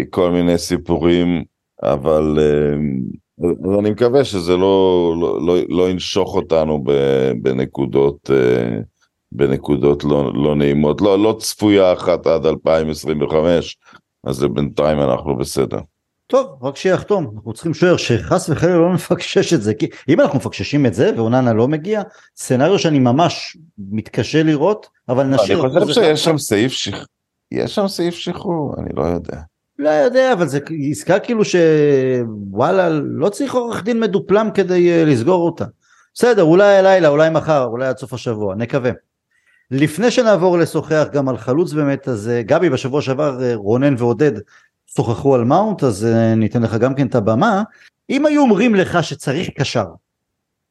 [0.10, 1.44] כל מיני סיפורים,
[1.84, 2.78] אבל אה,
[3.44, 6.84] אז אני מקווה שזה לא, לא, לא, לא ינשוך אותנו
[7.42, 8.80] בנקודות, אה,
[9.32, 11.02] בנקודות לא, לא נעימות.
[11.02, 13.78] לא, לא צפויה אחת עד 2025,
[14.24, 15.80] אז בינתיים אנחנו בסדר.
[16.28, 20.38] טוב, רק שיחתום, אנחנו צריכים שוער שחס וחלילה לא נפקשש את זה, כי אם אנחנו
[20.38, 22.02] מפקששים את זה ואוננה לא מגיע,
[22.38, 25.62] סצנריו שאני ממש מתקשה לראות, אבל אני נשאיר.
[25.62, 26.02] חושב אחוז אחד.
[26.02, 27.06] שיש שם סעיף שחרור,
[27.52, 29.38] יש שם סעיף שחרור, אני לא יודע.
[29.80, 30.60] לא יודע, אבל זה
[30.92, 35.66] עסקה כאילו שוואלה, לא צריך עורך דין מדופלם כדי אה, לסגור אותה.
[36.14, 38.92] בסדר, אולי הלילה, אולי מחר, אולי עד סוף השבוע, נקווה.
[39.72, 44.32] לפני שנעבור לשוחח גם על חלוץ באמת, אז אה, גבי בשבוע שעבר אה, רונן ועודד
[44.96, 47.64] שוחחו על מאונט, אז ניתן לך גם כן את הבמה.
[48.10, 49.86] אם היו אומרים לך שצריך קשר,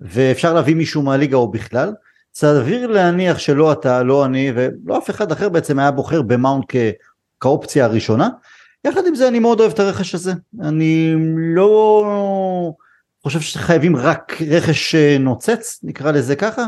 [0.00, 1.92] ואפשר להביא מישהו מהליגה או בכלל,
[2.34, 6.76] סביר להניח שלא אתה, לא אני ולא אף אחד אחר בעצם היה בוחר במאונט כ...
[7.40, 8.28] כאופציה הראשונה.
[8.84, 11.14] יחד עם זה אני מאוד אוהב את הרכש הזה, אני
[11.54, 12.04] לא
[13.22, 16.66] חושב שחייבים רק רכש אה, נוצץ, נקרא לזה ככה,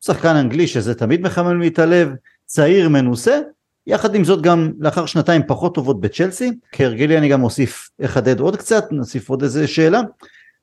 [0.00, 2.12] שחקן אנגלי שזה תמיד מחמם לי את הלב,
[2.46, 3.40] צעיר מנוסה,
[3.86, 8.56] יחד עם זאת גם לאחר שנתיים פחות טובות בצ'לסי, כהרגלי אני גם אוסיף, אחדד עוד
[8.56, 10.00] קצת, נוסיף עוד איזה שאלה,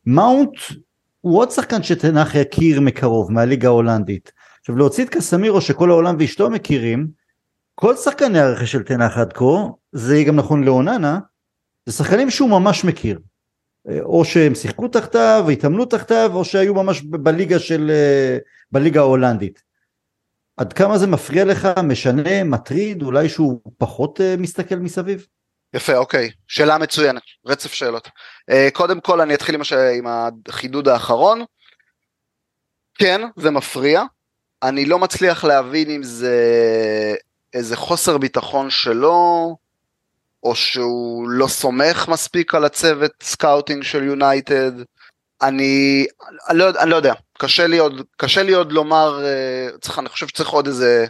[0.06, 0.52] מאונט
[1.22, 6.50] הוא עוד שחקן שתנח יכיר מקרוב מהליגה ההולנדית, עכשיו להוציא את קסמירו שכל העולם ואשתו
[6.50, 7.08] מכירים,
[7.76, 9.46] כל שחקני הרכש של תנח עד כה,
[9.92, 11.20] זה יהיה גם נכון לאוננה,
[11.86, 13.20] זה שחקנים שהוא ממש מכיר.
[13.90, 18.38] אה, או שהם שיחקו תחתיו, התאמנו תחתיו, או שהיו ממש בליגה של, אה,
[18.72, 19.62] בליגה ההולנדית.
[20.58, 25.28] עד כמה זה מפריע לך, משנה, מטריד, אולי שהוא פחות אה, מסתכל מסביב?
[25.74, 26.30] יפה, אוקיי.
[26.48, 28.08] שאלה מצוינת, רצף שאלות.
[28.50, 29.74] אה, קודם כל אני אתחיל עם, הש...
[29.74, 30.06] עם
[30.48, 31.44] החידוד האחרון.
[32.96, 34.04] כן, זה מפריע.
[34.64, 36.36] אני לא מצליח להבין אם זה
[37.54, 39.56] איזה חוסר ביטחון שלו,
[40.44, 44.72] או שהוא לא סומך מספיק על הצוות סקאוטינג של יונייטד.
[45.42, 46.06] אני,
[46.50, 50.10] אני, לא, אני לא יודע, קשה לי עוד, קשה לי עוד לומר, אה, צריך, אני
[50.10, 51.06] חושב שצריך עוד איזה,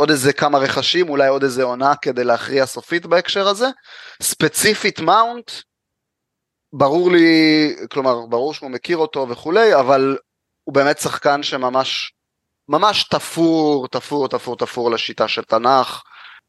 [0.00, 3.66] עוד איזה כמה רכשים, אולי עוד איזה עונה כדי להכריע סופית בהקשר הזה.
[4.22, 5.50] ספציפית מאונט,
[6.72, 10.18] ברור לי, כלומר, ברור שהוא מכיר אותו וכולי, אבל
[10.64, 12.12] הוא באמת שחקן שממש,
[12.68, 16.02] ממש תפור, תפור, תפור, תפור לשיטה של תנ"ך.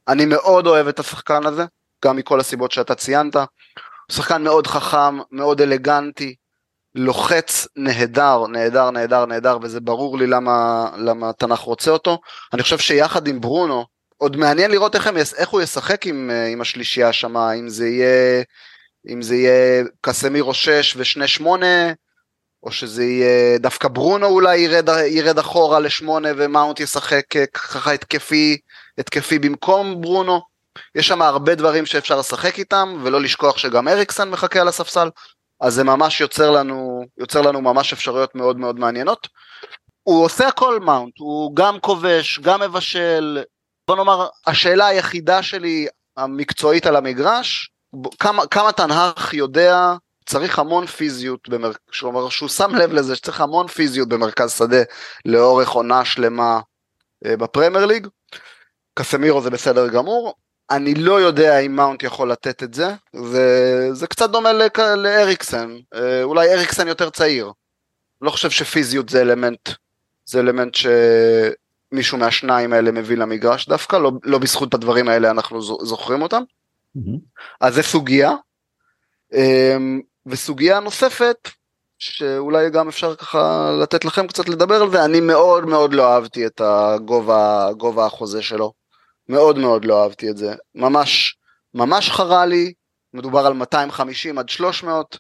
[0.07, 1.65] אני מאוד אוהב את השחקן הזה,
[2.05, 3.35] גם מכל הסיבות שאתה ציינת.
[3.35, 3.45] הוא
[4.11, 6.35] שחקן מאוד חכם, מאוד אלגנטי,
[6.95, 12.19] לוחץ נהדר, נהדר, נהדר, נהדר, וזה ברור לי למה, למה תנ"ך רוצה אותו.
[12.53, 13.85] אני חושב שיחד עם ברונו,
[14.17, 18.43] עוד מעניין לראות איך, הם, איך הוא ישחק עם, עם השלישייה שם, אם זה יהיה,
[19.09, 21.65] אם זה יהיה קסמירו 6 ושני 8,
[22.63, 28.57] או שזה יהיה דווקא ברונו אולי ירד, ירד אחורה לשמונה ומאונט ישחק אה, ככה התקפי,
[28.97, 30.41] התקפי במקום ברונו.
[30.95, 35.09] יש שם הרבה דברים שאפשר לשחק איתם, ולא לשכוח שגם אריקסן מחכה על הספסל,
[35.61, 39.27] אז זה ממש יוצר לנו, יוצר לנו ממש אפשרויות מאוד מאוד מעניינות.
[40.03, 43.43] הוא עושה הכל מאונט, הוא גם כובש, גם מבשל,
[43.87, 47.71] בוא נאמר, השאלה היחידה שלי המקצועית על המגרש,
[48.19, 49.93] כמה, כמה תנהך יודע,
[50.25, 51.71] צריך המון פיזיות, במר...
[51.99, 54.81] כלומר שהוא שם לב לזה שצריך המון פיזיות במרכז שדה
[55.25, 56.59] לאורך עונה שלמה
[57.25, 58.07] אה, בפרמייר ליג.
[58.93, 60.33] קסמירו זה בסדר גמור,
[60.69, 64.79] אני לא יודע אם מאונט יכול לתת את זה, זה, זה קצת דומה לק...
[64.79, 67.51] לאריקסן, אה, אולי אריקסן יותר צעיר.
[68.21, 69.69] לא חושב שפיזיות זה אלמנט,
[70.25, 76.21] זה אלמנט שמישהו מהשניים האלה מביא למגרש דווקא, לא, לא בזכות הדברים האלה אנחנו זוכרים
[76.21, 76.43] אותם.
[76.97, 77.19] Mm-hmm.
[77.61, 78.31] אז זה סוגיה.
[79.33, 81.49] אמ, וסוגיה נוספת,
[81.99, 86.45] שאולי גם אפשר ככה לתת לכם קצת לדבר על זה, אני מאוד מאוד לא אהבתי
[86.45, 88.73] את הגובה, גובה החוזה שלו.
[89.31, 90.53] מאוד מאוד לא אהבתי את זה.
[90.75, 91.35] ממש,
[91.73, 92.73] ממש חרה לי,
[93.13, 95.17] מדובר על 250 עד 300.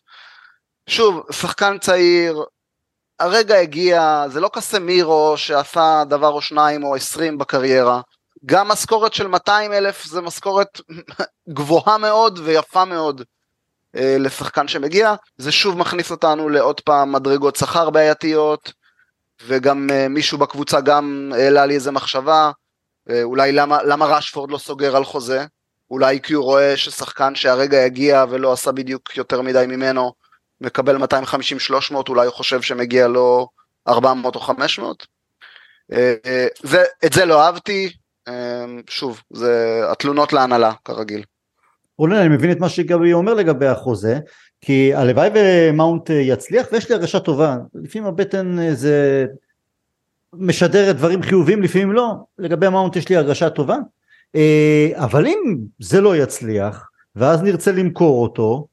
[0.87, 2.43] שוב, שחקן צעיר,
[3.19, 8.01] הרגע הגיע, זה לא קסמירו שעשה דבר או שניים או עשרים בקריירה.
[8.45, 10.81] גם משכורת של 200 אלף זה משכורת
[11.57, 13.21] גבוהה מאוד ויפה מאוד
[13.95, 15.15] אה, לשחקן שמגיע.
[15.37, 18.73] זה שוב מכניס אותנו לעוד פעם מדרגות שכר בעייתיות,
[19.47, 22.51] וגם אה, מישהו בקבוצה גם העלה לי איזה מחשבה,
[23.23, 25.45] אולי למה, למה רשפורד לא סוגר על חוזה?
[25.91, 30.13] אולי כי הוא רואה ששחקן שהרגע יגיע ולא עשה בדיוק יותר מדי ממנו,
[30.61, 31.03] מקבל 250-300,
[32.09, 33.47] אולי הוא חושב שמגיע לו
[33.87, 35.07] 400 או 500.
[35.91, 37.93] אה, אה, זה, את זה לא אהבתי,
[38.89, 41.23] שוב, זה התלונות להנהלה כרגיל.
[41.97, 44.19] רונן, אני מבין את מה שגבי אומר לגבי החוזה,
[44.61, 49.25] כי הלוואי ומאונט יצליח, ויש לי הרגשה טובה, לפעמים הבטן זה
[50.33, 53.77] משדרת דברים חיוביים לפעמים לא, לגבי מאונט יש לי הרגשה טובה,
[54.35, 58.67] אה, אבל אם זה לא יצליח ואז נרצה למכור אותו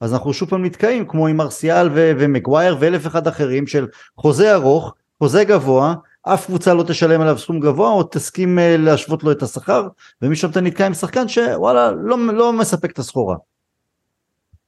[0.00, 4.54] אז אנחנו שוב פעם נתקעים כמו עם מרסיאל ו- ומגווייר ואלף אחד אחרים של חוזה
[4.54, 9.32] ארוך, חוזה גבוה, אף קבוצה לא תשלם עליו סכום גבוה או תסכים אה, להשוות לו
[9.32, 9.88] את השכר
[10.22, 13.36] ומשם אתה נתקע עם שחקן שוואלה לא, לא מספק את הסחורה.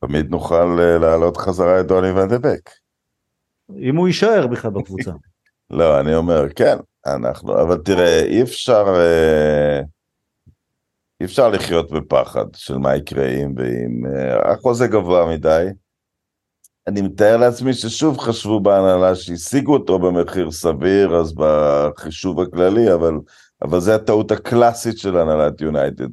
[0.00, 2.70] תמיד נוכל אה, להעלות חזרה את דוני ונדבק.
[3.78, 5.10] אם הוא יישאר בכלל בקבוצה.
[5.70, 9.80] לא, אני אומר, כן, אנחנו, אבל תראה, אי אפשר, אה,
[11.20, 15.66] אי אפשר לחיות בפחד של מה יקרה אם ואם אה, החוזה גבוה מדי.
[16.86, 23.14] אני מתאר לעצמי ששוב חשבו בהנהלה שהשיגו אותו במחיר סביר, אז בחישוב הכללי, אבל,
[23.62, 26.08] אבל זה הטעות הקלאסית של הנהלת יונייטד.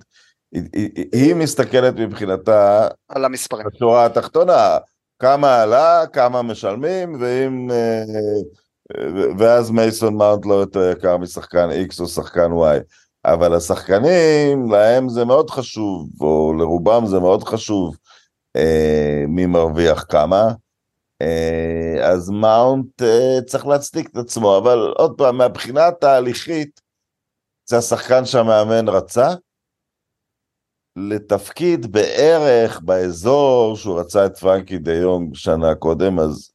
[0.51, 3.67] היא, היא, היא מסתכלת מבחינתה על המספרים.
[3.73, 4.77] בשורה התחתונה,
[5.19, 7.71] כמה עלה, כמה משלמים, ואם...
[7.71, 8.03] אה,
[9.37, 12.79] ואז מייסון מאונט לא יותר יקר משחקן X או שחקן Y.
[13.25, 17.97] אבל השחקנים, להם זה מאוד חשוב, או לרובם זה מאוד חשוב
[18.55, 20.51] אה, מי מרוויח כמה.
[21.21, 26.81] אה, אז מאונט אה, צריך להצדיק את עצמו, אבל עוד פעם, מהבחינה התהליכית,
[27.65, 29.27] זה השחקן שהמאמן רצה,
[30.95, 36.51] לתפקיד בערך באזור שהוא רצה את פרנקי דה יונג שנה קודם, אז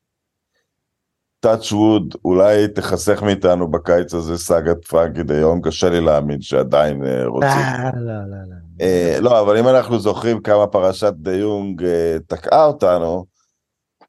[1.46, 7.06] touch wood, אולי תחסך מאיתנו בקיץ הזה סאגת פרנקי דה יום, קשה לי להאמין שעדיין
[7.06, 7.48] אה, רוצים.
[7.48, 8.56] אה, לא, לא, לא.
[8.80, 11.84] אה, לא, אבל אם אנחנו זוכרים כמה פרשת דה יונג
[12.26, 13.26] תקעה אותנו,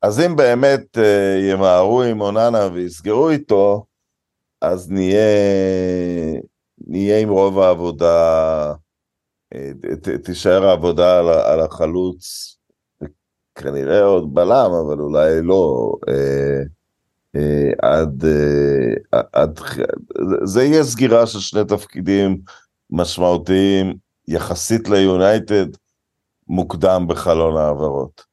[0.02, 0.98] אז אם באמת
[1.52, 3.86] ימהרו עם אוננה ויסגרו איתו,
[4.62, 5.20] אז נהיה,
[6.88, 8.74] נהיה עם רוב העבודה,
[10.24, 11.20] תישאר העבודה
[11.52, 12.54] על החלוץ,
[13.56, 15.92] כנראה עוד בלם, אבל אולי לא.
[16.10, 16.64] אה,
[17.82, 19.60] עד, אה, עד,
[20.44, 22.38] זה יהיה סגירה של שני תפקידים
[22.90, 23.94] משמעותיים
[24.28, 25.66] יחסית ליונייטד
[26.48, 28.24] מוקדם בחלון העברות.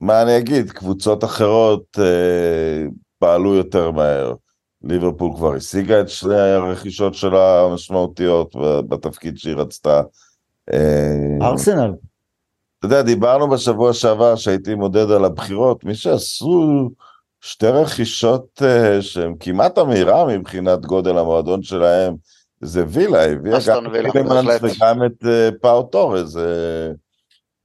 [0.00, 2.86] מה אני אגיד, קבוצות אחרות אה,
[3.18, 4.34] פעלו יותר מהר.
[4.82, 8.56] ליברפול כבר השיגה את שני הרכישות שלה המשמעותיות
[8.88, 10.02] בתפקיד שהיא רצתה.
[10.72, 11.92] אה, ארסנל.
[12.78, 16.90] אתה יודע, דיברנו בשבוע שעבר שהייתי מודד על הבכירות, מי שעשו
[17.46, 22.14] שתי רכישות uh, שהן כמעט אמירה מבחינת גודל המועדון שלהם,
[22.60, 23.92] זה וילה, הביאה גם את
[24.28, 24.60] בהחלט.
[24.62, 26.92] וגם את אה, פאו טורס, זה...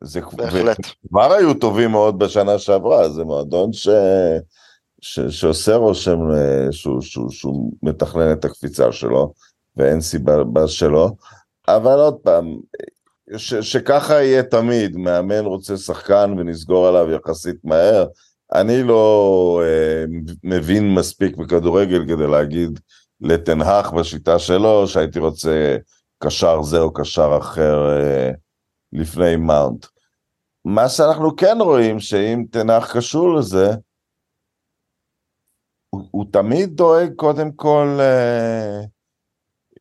[0.04, 0.78] זה בהחלט.
[1.10, 3.90] כבר היו טובים מאוד בשנה שעברה, זה מועדון ש...
[5.02, 5.20] ש...
[5.20, 9.34] שעושה רושם אה, שהוא, שהוא, שהוא מתכנן את הקפיצה שלו,
[9.78, 11.10] ואין סיבה בה שלא,
[11.68, 12.58] אבל עוד פעם,
[13.38, 13.54] ש...
[13.54, 18.06] שככה יהיה תמיד, מאמן רוצה שחקן ונסגור עליו יחסית מהר,
[18.54, 20.04] אני לא אה,
[20.44, 22.80] מבין מספיק בכדורגל כדי להגיד
[23.22, 25.78] לתנהך בשיטה שלו, שהייתי רוצה
[26.24, 28.32] קשר זה או קשר אחר אה,
[28.94, 29.86] לפני מאונט.
[30.66, 33.72] מה שאנחנו כן רואים, שאם תנח קשור לזה,
[35.90, 38.82] הוא, הוא תמיד דואג קודם כל אה,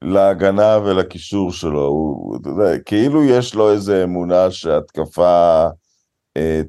[0.03, 5.66] להגנה ולקישור שלו, הוא, יודע, כאילו יש לו איזו אמונה שהתקפה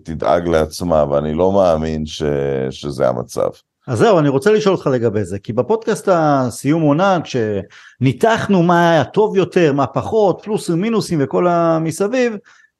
[0.03, 2.24] תדאג לעצמה, ואני לא מאמין ש,
[2.70, 3.49] שזה המצב.
[3.88, 9.03] אז זהו, אני רוצה לשאול אותך לגבי זה, כי בפודקאסט הסיום עונה, כשניתחנו מה היה
[9.03, 12.34] טוב יותר, מה פחות, פלוסים מינוסים וכל המסביב,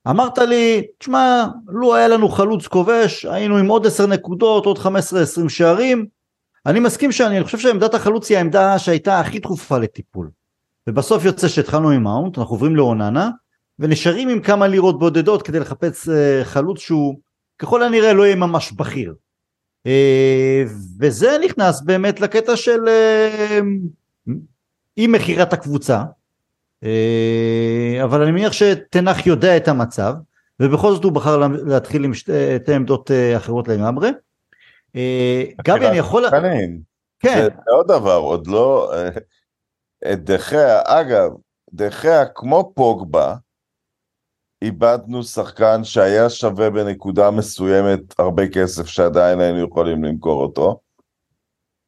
[0.10, 4.90] אמרת לי, תשמע, לו היה לנו חלוץ כובש, היינו עם עוד 10 נקודות, עוד 15-20
[5.50, 6.06] שערים.
[6.66, 10.30] אני מסכים שאני אני חושב שעמדת החלוץ היא העמדה שהייתה הכי דחופה לטיפול.
[10.88, 13.30] ובסוף יוצא שהתחלנו עם מאונט, אנחנו עוברים לאוננה,
[13.82, 17.20] ונשארים עם כמה לירות בודדות כדי לחפש אה, חלוץ שהוא
[17.60, 19.16] ככל הנראה לא יהיה ממש בכיר.
[19.86, 20.64] אה,
[21.00, 23.60] וזה נכנס באמת לקטע של אה,
[24.98, 26.04] אי מכירת הקבוצה,
[26.84, 30.14] אה, אבל אני מניח שתנח יודע את המצב,
[30.60, 32.32] ובכל זאת הוא בחר לה- להתחיל עם שתי
[32.76, 34.10] עמדות אה, אחרות לגמרי.
[34.96, 36.24] אה, גבי אני יכול...
[37.20, 38.94] כן, זה עוד דבר, עוד לא...
[38.94, 39.10] אה,
[40.14, 41.32] את דחיה, אגב,
[41.74, 43.36] דחיה כמו פוגבה,
[44.62, 50.80] איבדנו שחקן שהיה שווה בנקודה מסוימת הרבה כסף שעדיין היינו יכולים למכור אותו.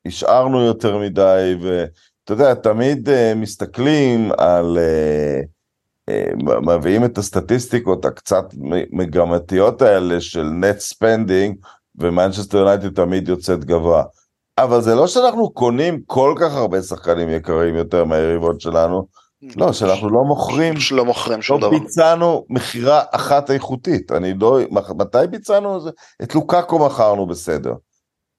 [0.07, 4.77] השארנו יותר מדי, ואתה יודע, תמיד uh, מסתכלים על...
[4.77, 5.45] Uh,
[6.09, 8.45] uh, מביאים את הסטטיסטיקות הקצת
[8.91, 14.03] מגמתיות האלה של net spending, ומנצ'סטר יונייטד תמיד יוצאת גבוה.
[14.57, 19.07] אבל זה לא שאנחנו קונים כל כך הרבה שחקנים יקרים יותר מהיריבות שלנו,
[19.55, 21.79] לא, שאנחנו לא מוכרים, לא מוכרים שום לא דבר.
[21.79, 24.11] ביצענו מכירה אחת איכותית.
[24.11, 25.89] אני לא, מתי ביצענו את זה?
[26.23, 27.73] את לוקאקו מכרנו בסדר.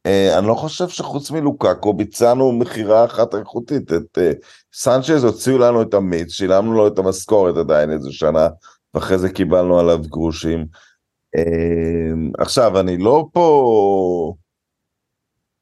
[0.06, 3.92] אה, אני לא חושב שחוץ מלוקאקו ביצענו מכירה אחת איכותית.
[3.92, 4.32] את אה,
[4.74, 8.48] סנצ'ז הוציאו לנו את המיץ, שילמנו לו את המשכורת עדיין איזה שנה,
[8.94, 10.66] ואחרי זה קיבלנו עליו גרושים.
[11.36, 11.42] אה,
[12.38, 14.34] עכשיו, אני לא פה...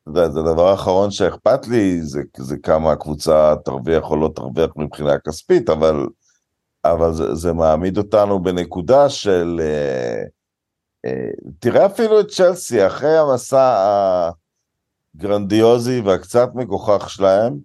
[0.09, 5.71] זה הדבר האחרון שאכפת לי, זה, זה כמה הקבוצה תרוויח או לא תרוויח מבחינה כספית,
[5.71, 6.07] אבל,
[6.85, 9.61] אבל זה, זה מעמיד אותנו בנקודה של...
[9.63, 10.23] אה,
[11.05, 13.85] אה, תראה אפילו את צ'לסי, אחרי המסע
[15.17, 17.57] הגרנדיוזי והקצת מגוחך שלהם,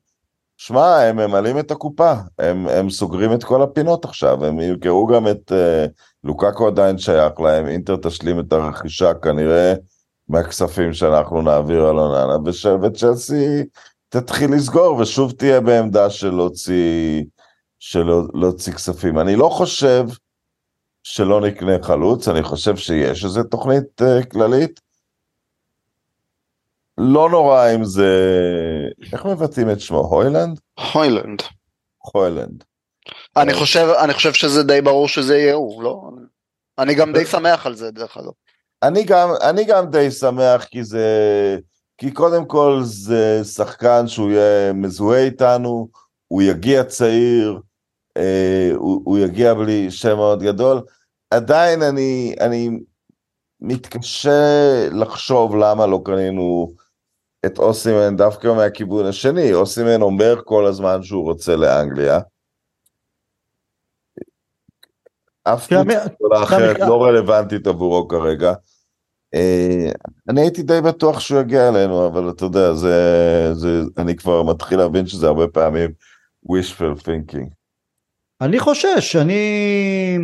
[0.58, 5.28] שמע, הם ממלאים את הקופה, הם, הם סוגרים את כל הפינות עכשיו, הם ימכרו גם
[5.28, 5.52] את...
[5.52, 5.86] אה,
[6.24, 9.74] לוקאקו עדיין שייך להם, אינטר תשלים את הרכישה כנראה
[10.30, 13.64] מהכספים שאנחנו נעביר על אוננה, וש- וצ'לסי
[14.10, 17.24] תתחיל לסגור ושוב תהיה בעמדה של להוציא,
[17.80, 19.20] של לא- להוציא כספים.
[19.20, 20.04] אני לא חושב
[21.04, 24.80] שלא נקנה חלוץ, אני חושב שיש איזו תוכנית uh, כללית.
[26.98, 28.10] לא נורא אם זה...
[29.14, 30.00] איך מבטאים את שמו?
[30.00, 30.60] הוילנד?
[30.94, 31.42] הוילנד.
[31.98, 32.64] הוילנד.
[33.38, 33.54] אני.
[33.54, 36.02] חושב, אני חושב שזה די ברור שזה יהיה הוא, לא?
[36.80, 38.32] אני גם די שמח על זה דרך אגב.
[38.84, 41.08] אני גם, אני גם די שמח כי זה,
[41.98, 45.90] כי קודם כל זה שחקן שהוא יהיה מזוהה איתנו,
[46.28, 47.60] הוא יגיע צעיר,
[48.18, 50.82] אה, הוא, הוא יגיע בלי שם מאוד גדול.
[51.32, 52.70] עדיין אני, אני
[53.62, 56.74] מתקשה לחשוב למה לא קנינו
[57.46, 59.54] את אוסימן דווקא מהכיוון השני.
[59.54, 62.20] אוסימן אומר כל הזמן שהוא רוצה לאנגליה.
[65.54, 68.54] אף קבוצה אחרת לא רלוונטית עבורו כרגע.
[69.34, 69.92] אה,
[70.30, 74.78] אני הייתי די בטוח שהוא יגיע אלינו, אבל אתה יודע, זה, זה, אני כבר מתחיל
[74.78, 75.92] להבין שזה הרבה פעמים
[76.52, 77.50] wishful thinking.
[78.42, 80.18] אני חושש, אני...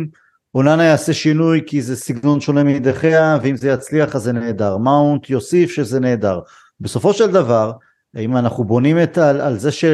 [0.54, 4.76] אוננה יעשה שינוי כי זה סגנון שונה מדחיה, ואם זה יצליח אז זה נהדר.
[4.76, 6.40] מאונט יוסיף שזה נהדר.
[6.80, 7.72] בסופו של דבר,
[8.16, 9.84] אם אנחנו בונים את על, על זה ש...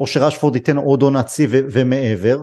[0.00, 2.42] או שרשפורד ייתן עוד עונת שיא ומעבר,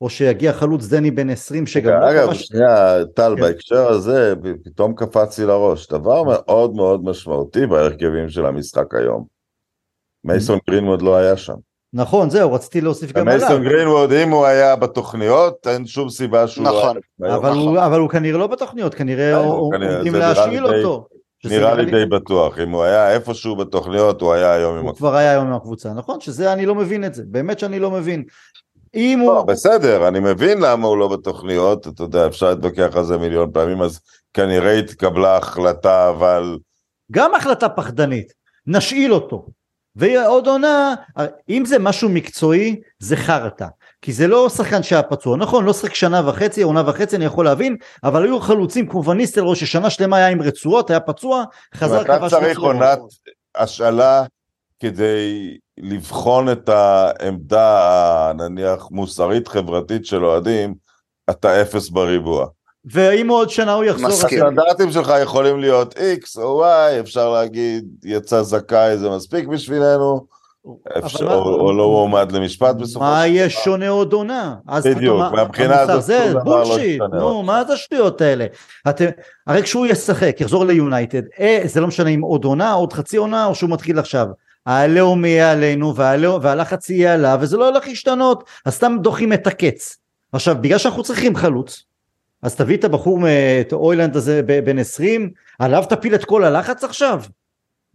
[0.00, 2.42] או שיגיע חלוץ דני בן 20 שגם לא אגב, ממש...
[2.42, 3.42] שנייה, טל, כן.
[3.42, 4.34] בהקשר הזה,
[4.64, 9.24] פתאום קפץ לי לראש, דבר מאוד מאוד משמעותי בהרכבים של המשחק היום.
[10.24, 11.54] מייסון גרינווד לא היה שם.
[11.92, 13.38] נכון, זהו, רציתי להוסיף גם עליו.
[13.40, 16.96] מייסון גרינווד, אם הוא היה בתוכניות, אין שום סיבה שהוא לא נכון.
[17.22, 17.34] היום.
[17.34, 20.32] אבל, הוא, אבל הוא כנראה לא בתוכניות, כנראה כן, הוא הוא- כנראה- עומדים זה נראה
[20.32, 21.06] לי להשאיל די- אותו.
[21.44, 24.98] נראה לי די בטוח, אם הוא היה איפשהו בתוכניות, הוא היה היום עם הוא הקבוצה.
[24.98, 26.20] כבר היה היום עם הקבוצה, נכון?
[26.20, 28.24] שזה אני לא מבין את זה, באמת שאני לא מבין.
[28.96, 29.46] אם לא, הוא...
[29.46, 33.82] בסדר, אני מבין למה הוא לא בתוכניות, אתה יודע, אפשר להתווכח על זה מיליון פעמים,
[33.82, 34.00] אז
[34.34, 36.58] כנראה התקבלה החלטה, אבל
[37.12, 38.32] גם החלטה פחדנית,
[38.66, 39.46] נשאיל אותו.
[39.96, 40.94] ועוד עונה,
[41.48, 43.66] אם זה משהו מקצועי, זה חרטא.
[44.02, 47.44] כי זה לא שחקן שהיה פצוע, נכון, לא שחק שנה וחצי, עונה וחצי, אני יכול
[47.44, 51.44] להבין, אבל היו חלוצים כמו וניסטלרו, ששנה שלמה היה עם רצועות, היה פצוע,
[51.74, 52.74] חזר אתה כבש צריך רצועות.
[52.74, 52.98] עונת
[53.54, 54.24] השאלה
[54.80, 60.74] כדי לבחון את העמדה, ה- נניח, מוסרית חברתית של אוהדים,
[61.30, 62.46] אתה אפס בריבוע.
[62.92, 64.38] ואם עוד שנה הוא יחזור, אז מסכים.
[64.42, 70.26] הסטנדרטים שלך יכולים להיות X או Y, אפשר להגיד, יצא זכאי, זה מספיק בשבילנו,
[70.98, 74.54] אפשר, או, או לא הועמד למשפט בסופו של מה יהיה שונה עוד עונה?
[74.68, 77.44] אז בדיוק, אתה- מה- מהבחינה הזאת זה דבר לא בולשיט, ישתנה נו, עוד.
[77.44, 78.46] מה זה השטויות האלה?
[78.88, 79.04] אתם,
[79.46, 83.46] הרי כשהוא ישחק, יחזור ליונייטד, אה, זה לא משנה אם עוד עונה, עוד חצי עונה,
[83.46, 84.26] או שהוא מתחיל עכשיו.
[84.66, 89.46] העליהום יהיה עלינו, והעליהום- והלחץ יהיה עליו, וזה לא הולך להשתנות, אז סתם דוחים את
[89.46, 89.96] הקץ.
[90.32, 91.84] עכשיו, בגלל שאנחנו צריכים חלוץ,
[92.42, 93.18] אז תביא את הבחור,
[93.60, 97.22] את אוילנד הזה בן 20, עליו תפיל את כל הלחץ עכשיו?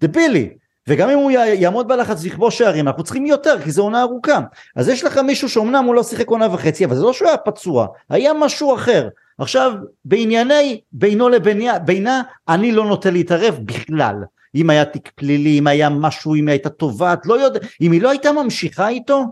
[0.02, 0.50] דבילי.
[0.88, 4.40] וגם אם הוא יעמוד בלחץ ויכבוש שערים, אנחנו צריכים יותר, כי זו עונה ארוכה.
[4.76, 7.38] אז יש לך מישהו שאומנם הוא לא שיחק עונה וחצי, אבל זה לא שהוא היה
[7.38, 9.08] פצוע, היה משהו אחר.
[9.38, 9.74] עכשיו,
[10.06, 14.16] בענייני בינו לבינה, בינה, אני לא נוטה להתערב בכלל.
[14.56, 18.02] אם היה תיק פלילי, אם היה משהו, אם היא הייתה תובעת, לא יודע, אם היא
[18.02, 19.26] לא הייתה ממשיכה איתו,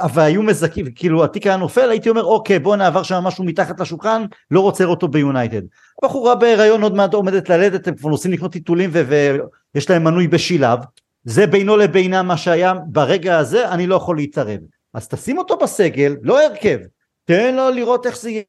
[0.00, 3.80] אבל היו מזכים, כאילו התיק היה נופל, הייתי אומר אוקיי בוא נעבר שם משהו מתחת
[3.80, 5.62] לשולחן, לא רוצה אותו ביונייטד.
[6.02, 10.78] הבחורה בהיריון עוד מעט עומדת ללדת, הם כבר נוסעים לקנות טיטולים ויש להם מנוי בשילב,
[11.24, 14.58] זה בינו לבינה מה שהיה ברגע הזה, אני לא יכול להתערב.
[14.94, 16.78] אז תשים אותו בסגל, לא הרכב,
[17.24, 18.42] תן לו לראות איך זה יהיה.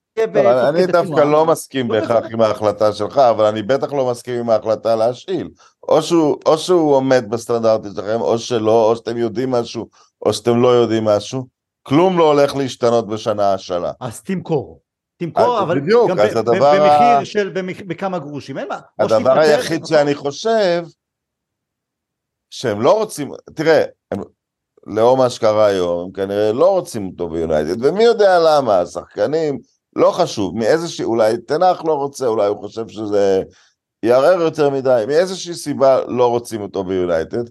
[0.70, 1.20] אני דווקא.
[1.20, 2.26] לא מסכים לא בהכרח.
[2.32, 5.50] עם ההחלטה שלך, אבל אני בטח לא מסכים עם ההחלטה להשאיל.
[5.90, 9.90] או שהוא, או שהוא עומד בסטנדרטים שלכם, או שלא, או שאתם יודעים משהו,
[10.26, 11.48] או שאתם לא יודעים משהו.
[11.84, 13.92] כלום לא הולך להשתנות בשנה השנה.
[14.02, 14.82] אז תמכור.
[15.18, 16.80] תמכור, אבל בדיוק, גם אז ב- ב- הדבר ה-
[17.14, 18.80] במחיר של במח- בכמה גרושים, אין מה.
[19.00, 20.84] הדבר היחיד שאני חושב,
[22.50, 24.20] שהם לא רוצים, תראה, הם,
[24.88, 29.60] לאור מה שקרה היום, הם כנראה לא רוצים אותו ביונייטד, ומי יודע למה, השחקנים,
[29.96, 33.44] לא חשוב, מאיזושהי, אולי תנח לא רוצה, אולי הוא חושב שזה
[34.06, 37.44] יערער יותר מדי, מאיזושהי סיבה לא רוצים אותו ביונייטד.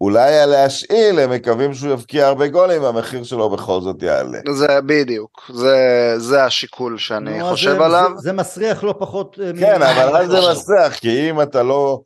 [0.00, 4.38] אולי על להשאיל, הם מקווים שהוא יבקיע הרבה גולים, והמחיר שלו בכל זאת יעלה.
[4.54, 5.76] זה בדיוק, זה,
[6.18, 8.10] זה השיקול שאני אז חושב זה- עליו.
[8.16, 9.38] זה- זה מסריח לא פחות.
[9.42, 10.50] אה, מ- כן, אבל אז זה.
[10.52, 12.00] מסריח, כי אם אתה לא,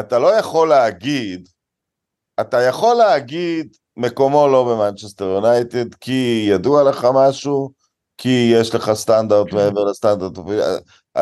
[0.00, 1.48] אתה לא יכול להגיד,
[2.40, 7.70] אתה יכול להגיד, מקומו לא במנצ'סטר יונייטד, כי ידוע לך משהו,
[8.18, 10.32] כי יש לך סטנדרט מעבר לסטנדרט,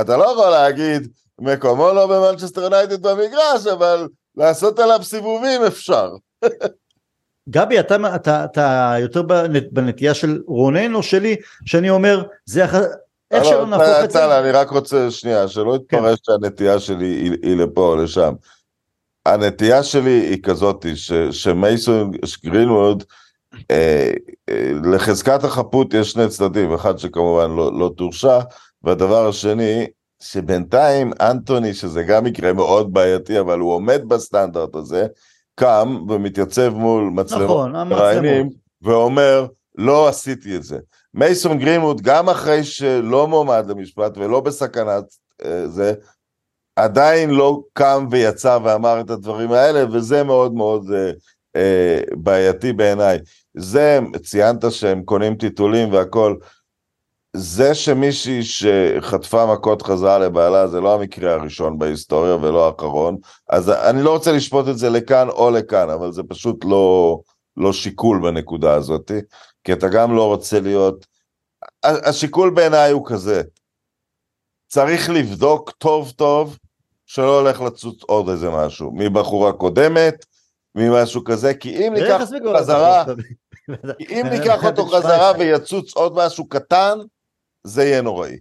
[0.01, 1.09] אתה לא יכול להגיד,
[1.41, 6.11] מקומו לא במנצ'סטר יונייטד במגרש, אבל לעשות עליו סיבובים אפשר.
[7.49, 11.36] גבי, אתה, אתה, אתה יותר בנ- בנטייה של רונן או שלי,
[11.66, 12.74] שאני אומר, זה אח...
[13.30, 14.39] איך לא, שלא נהפוך את זה.
[14.41, 18.34] אני רק רוצה שנייה, שלא יתפרש שהנטייה שלי היא, היא לפה או לשם.
[19.26, 20.86] הנטייה שלי היא כזאת,
[21.30, 22.11] שמייסון
[22.45, 23.05] גרינווד,
[23.70, 24.11] אה,
[24.49, 28.39] אה, לחזקת החפות יש שני צדדים, אחד שכמובן לא, לא תורשע,
[28.82, 29.86] והדבר השני,
[30.23, 35.07] שבינתיים אנטוני, שזה גם מקרה מאוד בעייתי, אבל הוא עומד בסטנדרט הזה,
[35.55, 38.49] קם ומתייצב מול מצלמות נכון, מראיינים.
[38.83, 39.47] ואומר,
[39.79, 40.79] לא עשיתי את זה.
[41.14, 45.05] מייסון גרינווד, גם אחרי שלא מועמד למשפט ולא בסכנת
[45.45, 45.95] אה, זה,
[46.77, 51.11] עדיין לא קם ויצא ואמר את הדברים האלה, וזה מאוד מאוד אה,
[51.57, 53.19] אה, בעייתי בעיניי.
[53.57, 56.37] זה, ציינת שהם קונים טיטולים והכל,
[57.37, 63.16] זה שמישהי שחטפה מכות חזרה לבעלה, זה לא המקרה הראשון בהיסטוריה ולא האחרון,
[63.49, 67.18] אז אני לא רוצה לשפוט את זה לכאן או לכאן, אבל זה פשוט לא,
[67.57, 69.11] לא שיקול בנקודה הזאת,
[69.64, 71.07] כי אתה גם לא רוצה להיות...
[71.83, 73.43] השיקול בעיניי הוא כזה,
[74.68, 76.59] צריך לבדוק טוב טוב
[77.07, 80.24] שלא הולך לצוץ עוד איזה משהו, מבחורה קודמת,
[80.74, 83.05] ממשהו כזה, כי אם ניקח איך אותו חזרה,
[84.01, 85.01] אם ניקח אותו בן 17.
[85.01, 86.99] חזרה ויצוץ עוד משהו קטן,
[87.65, 88.39] זה יהיה נוראי.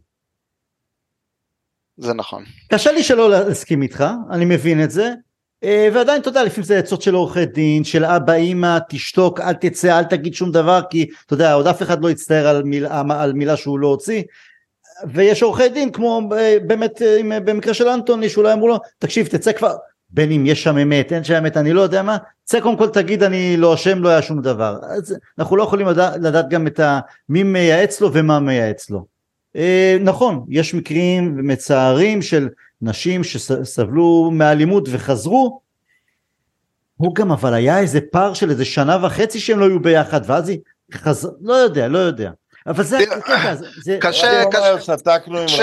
[1.97, 2.43] זה נכון.
[2.71, 5.13] קשה לי שלא להסכים איתך, אני מבין את זה,
[5.63, 9.53] אה, ועדיין אתה יודע, לפעמים זה עצות של עורכי דין, של אבא אמא, תשתוק, אל
[9.53, 13.01] תצא, אל תגיד שום דבר, כי אתה יודע, עוד אף אחד לא יצטער על מילה,
[13.09, 14.23] על מילה שהוא לא הוציא,
[15.13, 19.51] ויש עורכי דין כמו אה, באמת אה, במקרה של אנטוני, שאולי אמרו לו, תקשיב, תצא
[19.51, 19.75] כבר,
[20.09, 22.89] בין אם יש שם אמת, אין שם אמת, אני לא יודע מה, צא קודם כל
[22.89, 24.79] תגיד אני לא אשם, לא היה שום דבר.
[24.97, 26.99] אז אנחנו לא יכולים לדעת, לדעת גם את ה,
[27.29, 29.05] מי מייעץ לו ומה מייעץ לו.
[29.55, 32.49] אה, נכון, יש מקרים מצערים של
[32.81, 35.61] נשים שסבלו מאלימות וחזרו,
[36.97, 40.49] הוא גם אבל היה איזה פער של איזה שנה וחצי שהם לא היו ביחד ואז
[40.49, 40.59] היא
[40.93, 42.31] חזרה, לא יודע, לא יודע.
[42.67, 43.97] אבל זה הקטע, זה...
[44.01, 44.81] קשה, קשה.
[44.81, 45.59] שתקנו עם גיגס.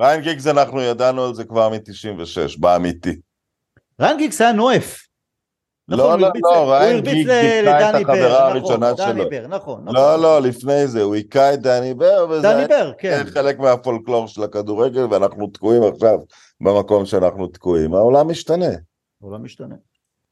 [0.00, 3.16] ריין גיגס אנחנו ידענו על זה כבר מ-96, באמיתי.
[4.00, 5.06] ריין גיגס היה נואף.
[5.88, 9.30] נכון, לא, לא, לא, ריין גיג היכה את החברה נכון, הראשונה דני שלו.
[9.30, 9.94] בר, נכון, נכון.
[9.94, 13.22] לא, לא, לפני זה, הוא היכה את דני בר, וזה דני בר, כן.
[13.26, 16.18] חלק מהפולקלור של הכדורגל, ואנחנו תקועים עכשיו
[16.60, 17.94] במקום שאנחנו תקועים.
[17.94, 18.70] העולם משתנה.
[19.22, 19.74] העולם משתנה.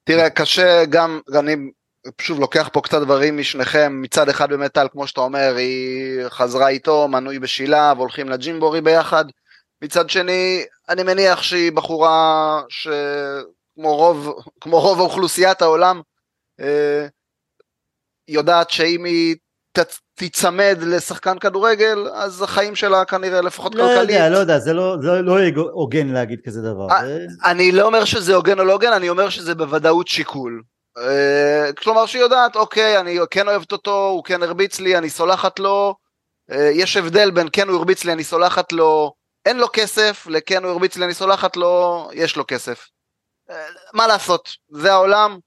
[0.04, 1.56] תראה, קשה גם, אני
[2.20, 6.68] שוב לוקח פה קצת דברים משניכם, מצד אחד באמת טל, כמו שאתה אומר, היא חזרה
[6.68, 9.24] איתו, מנוי בשילב, הולכים לג'ימבורי ביחד.
[9.84, 16.00] מצד שני, אני מניח שהיא בחורה שכמו רוב, כמו רוב אוכלוסיית העולם,
[16.60, 17.06] אה,
[18.28, 19.36] יודעת שאם היא
[19.78, 19.78] ת,
[20.14, 24.10] תיצמד לשחקן כדורגל, אז החיים שלה כנראה לפחות לא כלכלית.
[24.10, 25.38] יודע, לא יודע, זה לא, זה לא
[25.72, 26.90] הוגן להגיד כזה דבר.
[26.90, 27.26] אה, זה...
[27.44, 30.62] אני לא אומר שזה הוגן או לא הוגן, אני אומר שזה בוודאות שיקול.
[30.98, 35.58] אה, כלומר שהיא יודעת, אוקיי, אני כן אוהבת אותו, הוא כן הרביץ לי, אני סולחת
[35.58, 35.94] לו.
[36.50, 39.12] אה, יש הבדל בין כן הוא הרביץ לי, אני סולחת לו,
[39.46, 42.88] אין לו כסף, לכן הוא הרביץ לי, אני סולחת לו, יש לו כסף.
[43.50, 45.38] אה, מה לעשות, זה העולם,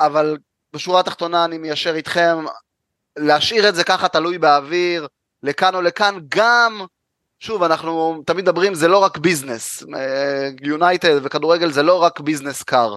[0.00, 0.36] אבל
[0.72, 2.44] בשורה התחתונה אני מיישר איתכם,
[3.18, 5.06] להשאיר את זה ככה תלוי באוויר,
[5.42, 6.84] לכאן או לכאן, גם,
[7.38, 9.82] שוב, אנחנו תמיד מדברים, זה לא רק ביזנס,
[10.62, 12.96] יונייטד וכדורגל זה לא רק ביזנס קר.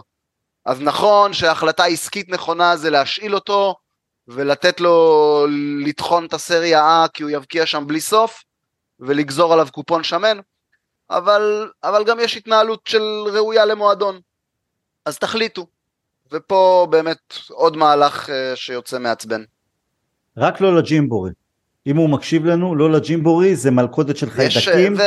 [0.65, 3.75] אז נכון שהחלטה עסקית נכונה זה להשאיל אותו
[4.27, 5.47] ולתת לו
[5.85, 8.43] לטחון את הסריה A כי הוא יבקיע שם בלי סוף
[9.07, 10.37] ולגזור עליו קופון שמן,
[11.09, 14.19] אבל, אבל גם יש התנהלות של ראויה למועדון.
[15.05, 15.67] אז תחליטו.
[16.31, 19.43] ופה באמת עוד מהלך uh, שיוצא מעצבן.
[20.37, 21.31] רק לא לג'ימבורי.
[21.87, 24.93] אם הוא מקשיב לנו, לא לג'ימבורי, זה מלכודת של חיידקים.
[24.97, 25.01] ו...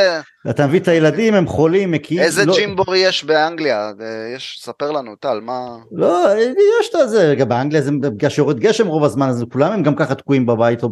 [0.51, 2.23] אתה מביא את הילדים, הם חולים, מקיאים.
[2.23, 2.55] איזה לא...
[2.57, 3.91] ג'ימבורי יש באנגליה?
[4.37, 5.77] יש, ספר לנו, טל, מה...
[5.93, 6.29] לא,
[6.81, 9.95] יש את זה, גם באנגליה זה בגלל שיורד גשם רוב הזמן, אז כולם הם גם
[9.95, 10.89] ככה תקועים בבית או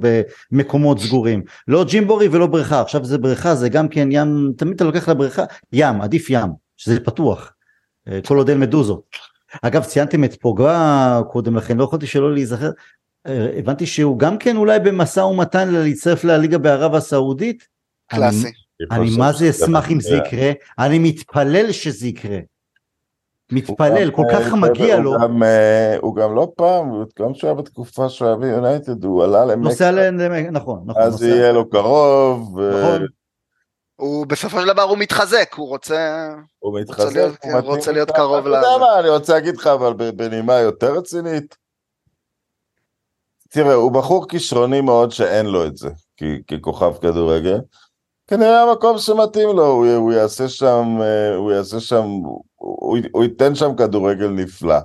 [0.53, 1.43] במקומות סגורים.
[1.69, 5.45] לא ג'ימבורי ולא בריכה, עכשיו זה בריכה, זה גם כן ים, תמיד אתה לוקח לבריכה,
[5.73, 7.53] ים, עדיף ים, שזה פתוח.
[8.27, 9.03] כל עוד אין מדוזות.
[9.63, 12.71] אגב, ציינתם את פוגבה קודם לכן, לא יכולתי שלא להיזכר.
[13.59, 17.69] הבנתי שהוא גם כן אולי במשא ומתן להצטרף לליגה בערב הסעודית.
[18.07, 18.53] קלאסי.
[18.91, 22.39] אני, מה זה אשמח אם זה יקרה, אני מתפלל שזה יקרה.
[23.53, 25.15] מתפלל, כל כך מגיע לו.
[26.01, 29.69] הוא גם לא פעם, גם כשהיה בתקופה שהוא היה ביונייטד, הוא עלה למקה.
[29.69, 31.03] נוסע למקה, נכון, נכון.
[31.03, 32.61] אז יהיה לו קרוב.
[32.61, 33.07] נכון.
[33.97, 36.29] הוא בסופו של דבר הוא מתחזק, הוא רוצה...
[36.59, 38.55] הוא מתחזק, הוא רוצה להיות קרוב ל...
[38.55, 41.57] אתה יודע מה, אני רוצה להגיד לך, אבל בנימה יותר רצינית,
[43.55, 45.89] תראה, הוא בחור כישרוני מאוד שאין לו את זה,
[46.47, 47.59] ככוכב כדורגל.
[48.27, 53.55] כנראה המקום שמתאים לו, הוא, הוא יעשה שם, אה, הוא יעשה שם, הוא, הוא ייתן
[53.55, 54.79] שם כדורגל נפלא.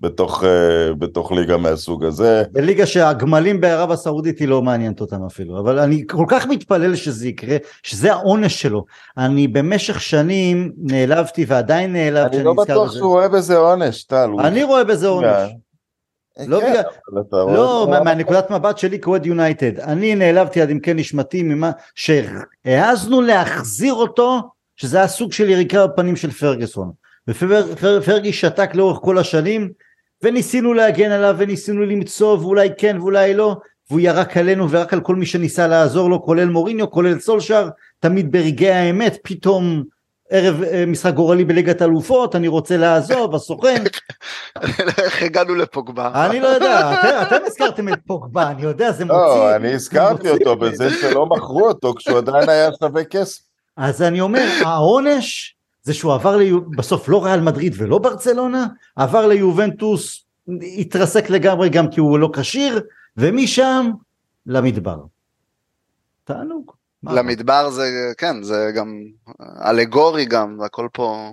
[0.00, 2.42] בתוך, אה, בתוך ליגה מהסוג הזה.
[2.52, 7.28] בליגה שהגמלים בערב הסעודית היא לא מעניינת אותם אפילו, אבל אני כל כך מתפלל שזה
[7.28, 8.84] יקרה, שזה העונש שלו.
[9.18, 12.36] אני במשך שנים נעלבתי ועדיין נעלבתי.
[12.36, 12.92] אני לא בטוח.
[12.92, 14.30] שהוא רואה בזה עונש, טל.
[14.40, 14.64] אני.
[14.64, 15.52] רואה בזה עונש.
[16.46, 16.82] לא כן, בגלל,
[17.32, 24.40] לא, מהנקודת מבט שלי כאוהד יונייטד, אני נעלבתי עד עמקי נשמתי ממה שהעזנו להחזיר אותו,
[24.76, 26.90] שזה היה סוג של יריקה בפנים של פרגוסון.
[27.28, 29.70] ופרגי שתק לאורך כל השנים,
[30.22, 33.56] וניסינו להגן עליו וניסינו למצוא ואולי כן ואולי לא,
[33.90, 37.68] והוא ירק עלינו ורק על כל מי שניסה לעזור לו, כולל מוריניו, כולל סולשר,
[38.00, 39.82] תמיד ברגעי האמת, פתאום
[40.32, 43.84] ערב אה, משחק גורלי בליגת אלופות, אני רוצה לעזוב, הסוכן.
[44.98, 46.26] איך הגענו לפוגבה?
[46.26, 49.40] אני לא יודע, אתם הזכרתם את פוגבה, אני יודע, זה לא, מוציא.
[49.40, 53.40] לא, אני הזכרתי אותו בזה שלא מכרו אותו כשהוא עדיין היה שווה כסף.
[53.76, 56.38] אז אני אומר, העונש זה שהוא עבר
[56.76, 58.66] בסוף לא ריאל מדריד ולא ברצלונה,
[58.96, 60.24] עבר ליובנטוס,
[60.78, 62.80] התרסק לגמרי גם כי הוא לא כשיר,
[63.16, 63.90] ומשם
[64.46, 64.96] למדבר.
[66.24, 66.81] תענוג.
[67.04, 69.02] למדבר זה, כן, זה גם
[69.64, 71.32] אלגורי גם, הכל פה,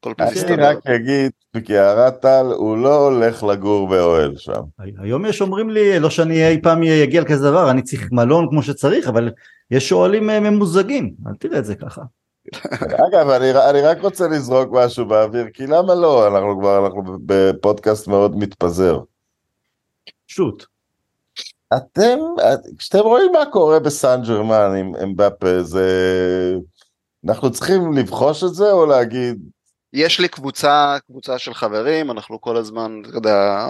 [0.00, 0.54] הכל פה מסתדר.
[0.54, 4.62] אני רק אגיד, בקערת טל, הוא לא הולך לגור באוהל שם.
[4.98, 8.62] היום יש אומרים לי, לא שאני אי פעם אגיע לכזה דבר, אני צריך מלון כמו
[8.62, 9.30] שצריך, אבל
[9.70, 12.02] יש אוהלים אה, ממוזגים, אל תראה את זה ככה.
[13.08, 16.28] אגב, אני, אני רק רוצה לזרוק משהו באוויר, כי למה לא?
[16.28, 19.00] אנחנו כבר, אנחנו בפודקאסט מאוד מתפזר.
[20.26, 20.77] שוט.
[21.76, 22.18] אתם,
[22.78, 25.86] כשאתם רואים מה קורה בסן ג'רמן עם אמבפה, זה...
[27.26, 29.38] אנחנו צריכים לבחוש את זה או להגיד...
[29.92, 33.66] יש לי קבוצה, קבוצה של חברים, אנחנו כל הזמן, אתה יודע,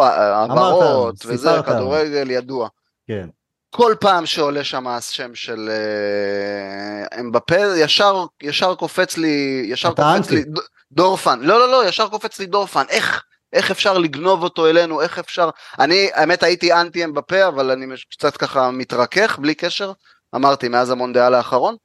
[0.00, 2.68] העברות וזה, כדורגל ידוע.
[3.08, 3.28] כן.
[3.70, 10.34] כל פעם שעולה שם השם של אה, אמבפה, ישר, ישר קופץ לי, ישר קופץ אנטי.
[10.34, 10.44] לי
[10.92, 15.18] דורפן, לא לא לא, ישר קופץ לי דורפן, איך, איך אפשר לגנוב אותו אלינו, איך
[15.18, 19.92] אפשר, אני האמת הייתי אנטי אמבפה, אבל אני קצת ככה מתרכך, בלי קשר,
[20.34, 21.76] אמרתי מאז המונדיאל האחרון,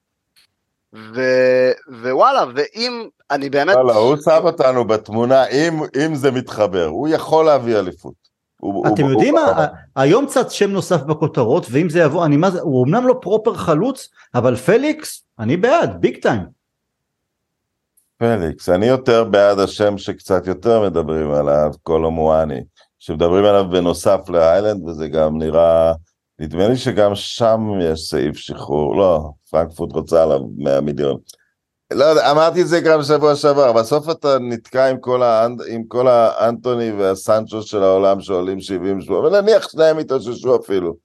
[1.13, 1.21] ו,
[1.87, 7.45] ווואלה, ואם, אני באמת, וואלה, הוא שם אותנו בתמונה, אם, אם זה מתחבר, הוא יכול
[7.45, 8.13] להביא אליפות.
[8.59, 12.37] הוא- אתם הוא- יודעים הוא- מה, היום צץ שם נוסף בכותרות ואם זה יבוא, אני
[12.37, 16.60] מה זה, הוא אמנם לא proper חלוץ, אבל פליקס, אני בעד, big time.
[18.21, 22.61] פליקס, אני יותר בעד השם שקצת יותר מדברים עליו, קולו מואני,
[22.99, 25.93] שמדברים עליו בנוסף להוילנד, וזה גם נראה,
[26.39, 31.17] נדמה לי שגם שם יש סעיף שחרור, לא, פרנקפורט רוצה עליו 100 מיליון.
[31.93, 35.55] לא יודע, אמרתי את זה גם שבוע שעבר, בסוף אתה נתקע עם כל, האנ...
[35.69, 40.95] עם כל האנטוני והסנצ'ו של העולם שעולים 70 שבוע, ונניח שניהם יתאוששו אפילו.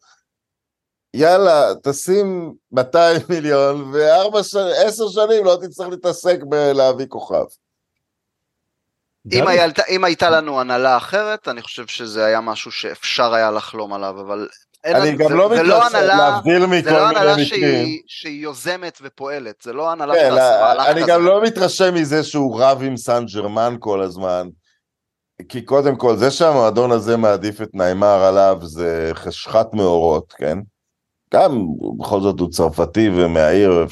[1.16, 4.54] יאללה, תשים 200 מיליון, וארבע ש...
[4.56, 7.44] עשר שנים לא תצטרך להתעסק בלהביא כוכב.
[9.32, 13.92] אם, היה, אם הייתה לנו הנהלה אחרת, אני חושב שזה היה משהו שאפשר היה לחלום
[13.92, 14.48] עליו, אבל...
[14.84, 17.32] אין אני גם זה- לא זה לא מתרשם, הנהלה- להבדיל זה מכל לא מיני הנהלה
[17.32, 17.46] מקרים.
[17.46, 21.02] שהיא, שהיא יוזמת ופועלת, זה לא הנהלה כן, שתעשה מהלך אני.
[21.06, 24.48] גם לא מתרשם מזה שהוא רב עם סן ג'רמן כל הזמן.
[25.48, 30.58] כי קודם כל, זה שהמועדון הזה מעדיף את ניימר עליו זה חשכת מאורות, כן?
[31.36, 31.66] גם,
[31.98, 33.86] בכל זאת הוא צרפתי ומהעיר,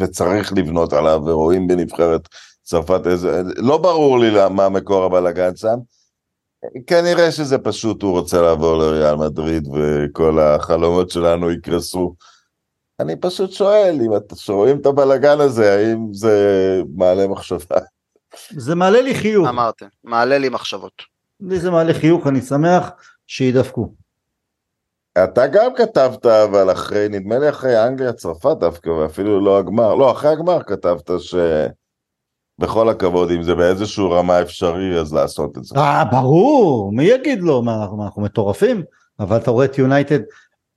[0.00, 2.28] וצריך לבנות עליו, ורואים בנבחרת
[2.62, 3.42] צרפת איזה...
[3.56, 5.76] לא ברור לי מה מקור הבלאגן שם.
[6.86, 12.14] כנראה שזה פשוט, הוא רוצה לעבור לריאל מדריד, וכל החלומות שלנו יקרסו.
[13.00, 17.78] אני פשוט שואל, אם אתה שרואים את הבלאגן הזה, האם זה מעלה מחשבה?
[18.50, 21.02] זה מעלה לי חיוך, אמרתי, מעלה לי מחשבות.
[21.40, 22.90] לי זה מעלה חיוך, אני שמח
[23.26, 23.94] שידפקו.
[25.24, 30.10] אתה גם כתבת, אבל אחרי, נדמה לי אחרי אנגליה, צרפת דווקא, ואפילו לא הגמר, לא,
[30.12, 31.10] אחרי הגמר כתבת
[32.60, 35.74] שבכל הכבוד, אם זה באיזשהו רמה אפשרי, אז לעשות את זה.
[35.76, 38.82] אה, ברור, מי יגיד לו, מה, אנחנו, אנחנו מטורפים?
[39.20, 40.18] אבל אתה רואה את יונייטד,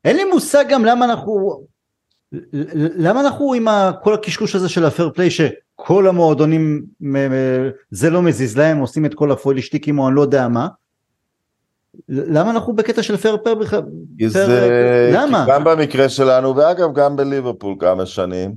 [0.05, 1.63] אין לי מושג גם למה אנחנו,
[2.97, 6.85] למה אנחנו עם ה- כל הקשקוש הזה של ה fair play שכל המועדונים
[7.91, 10.67] זה לא מזיז להם עושים את כל הפוילע שטיקים או אני לא יודע מה
[12.09, 13.81] למה אנחנו בקטע של fair play בכלל?
[14.27, 14.69] זה,
[15.13, 15.45] למה?
[15.49, 18.55] גם במקרה שלנו, ואגב, גם בליברפול כמה שנים,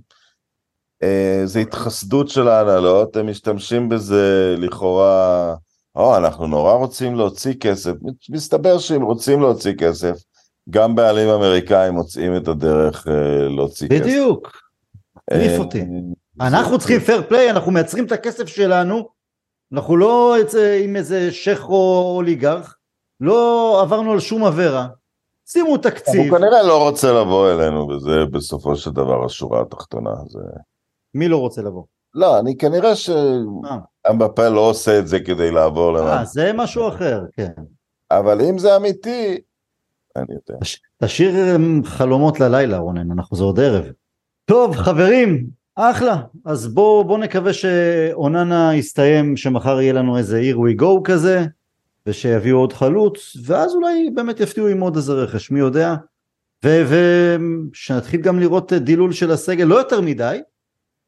[1.02, 5.54] אה, זה התחסדות של ההנהלות, הם משתמשים בזה לכאורה,
[5.96, 7.92] או, אנחנו נורא רוצים להוציא כסף,
[8.30, 10.16] מסתבר שאם רוצים להוציא כסף,
[10.70, 13.12] גם בעלים אמריקאים מוצאים את הדרך אה,
[13.48, 14.00] להוציא כסף.
[14.00, 14.52] בדיוק,
[15.32, 15.84] אה, מעיף אותי.
[16.40, 19.08] אנחנו צריכים פייר פליי אנחנו מייצרים את הכסף שלנו
[19.72, 22.76] אנחנו לא איזה- עם איזה שייח או אוליגרך
[23.20, 24.86] לא עברנו על שום עבירה
[25.46, 30.10] שימו תקציב הוא כנראה לא רוצה לבוא אלינו, וזה בסופו של דבר השורה התחתונה.
[30.28, 30.38] זה...
[31.14, 31.84] מי לא רוצה לבוא?
[32.14, 32.96] לא, אני כנראה אה.
[32.96, 36.18] שאמבפה לא עושה את זה כדי לעבור למעלה.
[36.18, 37.52] אה, זה משהו אחר, כן.
[38.10, 39.38] אבל אם זה אמיתי,
[40.16, 40.60] אני יודע.
[41.02, 43.84] תשאיר אמ, חלומות ללילה רונן, אנחנו זה עוד ערב.
[44.44, 45.46] טוב חברים,
[45.76, 51.44] אחלה, אז בואו בוא נקווה שאוננה יסתיים, שמחר יהיה לנו איזה here we go כזה,
[52.06, 55.94] ושיביאו עוד חלוץ, ואז אולי באמת יפתיעו עם עוד איזה רכש, מי יודע,
[56.64, 60.40] ושנתחיל גם לראות דילול של הסגל, לא יותר מדי,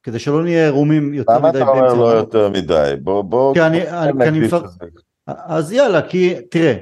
[0.03, 2.07] כדי שלא נהיה ערומים יותר למה מדי אתה אומר לא.
[2.07, 2.93] יותר מדי?
[3.03, 4.63] בוא, בוא, כי אני- אני- אני מפר-.
[5.27, 6.75] אז יאללה, כי תראה,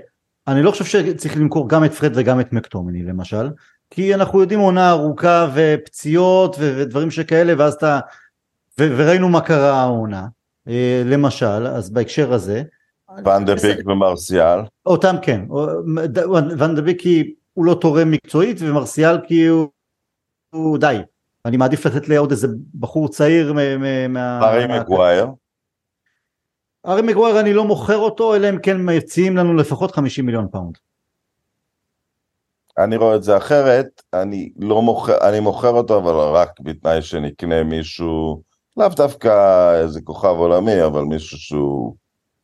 [0.49, 3.49] אני לא חושב שצריך למכור גם את פרד וגם את מקטומני למשל,
[3.91, 8.01] כי אנחנו יודעים עונה ארוכה ופציעות ו- ודברים שכאלה, ואז אתה,
[8.81, 10.27] ו- וראינו מה קרה העונה,
[10.69, 12.63] אה, למשל, אז בהקשר הזה,
[13.61, 14.59] פיק ומרסיאל.
[14.87, 15.67] אותם כן, או-
[16.07, 16.27] ד-
[16.59, 19.69] ואן דה ביק כי הוא לא תורם מקצועית ומרסיאל כי הוא,
[20.51, 20.97] הוא די,
[21.45, 22.49] אני מעדיף לתת לעוד איזה
[22.81, 23.53] בחור צעיר
[24.09, 24.41] מה...
[24.49, 25.27] הארי מגווייר.
[26.87, 30.79] הארי מגווייר אני לא מוכר אותו אלא אם כן מציעים לנו לפחות 50 מיליון פאונד.
[32.79, 37.65] אני רואה את זה אחרת, אני לא מוכר, אני מוכר אותו, אבל רק בתנאי שנקנה
[37.65, 38.43] מישהו,
[38.77, 39.31] לאו דווקא
[39.83, 41.97] איזה כוכב עולמי, אבל מישהו שהוא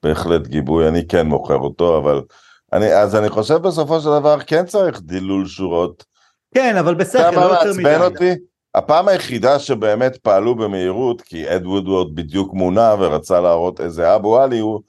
[0.03, 2.23] בהחלט גיבוי, אני כן מוכר אותו, אבל...
[2.73, 6.05] אני, אז אני חושב בסופו של דבר כן צריך דילול שורות.
[6.55, 7.97] כן אבל אתה יודע לא יותר מעצבן מדי.
[8.05, 8.35] אותי?
[8.75, 14.59] הפעם היחידה שבאמת פעלו במהירות, כי אד וודוורד בדיוק מונה ורצה להראות איזה אבו עלי
[14.59, 14.81] הוא,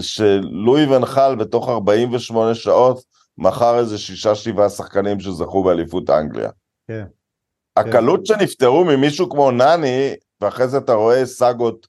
[0.00, 3.02] שלואי ונחל בתוך 48 שעות
[3.38, 6.50] מכר איזה שישה שבעה שחקנים שזכו באליפות אנגליה.
[6.88, 7.04] כן.
[7.76, 11.86] הקלות שנפטרו ממישהו כמו נני, ואחרי זה אתה רואה סאגות,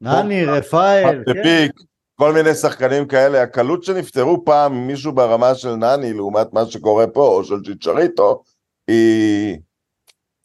[0.00, 1.66] נני, רפאל, כן.
[2.14, 7.06] כל מיני שחקנים כאלה, הקלות שנפטרו פעם עם מישהו ברמה של נני לעומת מה שקורה
[7.06, 8.42] פה, או של צ'יצ'ריטו,
[8.88, 9.58] היא...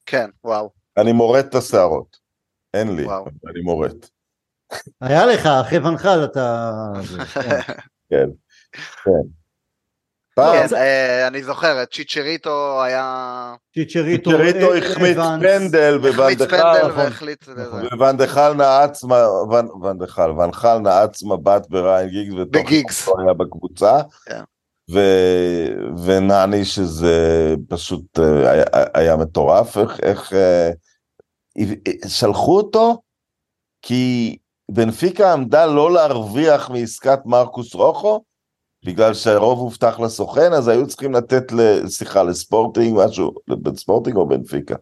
[0.06, 0.70] כן, וואו.
[0.98, 2.18] אני מורט את השערות.
[2.74, 3.26] אין לי, וואו.
[3.26, 4.10] אני מורט.
[5.02, 6.72] היה לך, אחרי ונחל אתה...
[8.10, 8.30] כן,
[9.04, 9.45] כן.
[10.36, 13.56] פעם כן, אה, אני זוכר, צ'יצ'ריטו היה...
[13.74, 15.18] צ'יצ'ריטו, צ'יצ'ריטו אה, החמיץ.
[15.42, 17.06] פנדל, וונדחל, נכון.
[17.56, 18.00] נכון.
[18.00, 19.04] וונדחל נעץ,
[19.82, 23.08] וונדחל, ונחל נעץ מבט בריין גיגס, ותוך בגיגס.
[23.08, 24.42] היה בקבוצה, כן.
[24.92, 25.68] ו-
[26.06, 28.64] ונני שזה פשוט אה, היה,
[28.94, 30.72] היה מטורף, איך, איך אה,
[32.08, 33.02] שלחו אותו,
[33.82, 34.38] כי
[34.72, 38.22] בנפיקה עמדה לא להרוויח מעסקת מרקוס רוחו,
[38.86, 41.44] בגלל שהרוב הובטח לסוכן, אז היו צריכים לתת,
[41.86, 44.76] סליחה, לספורטינג, משהו, בספורטינג או בנפיקה?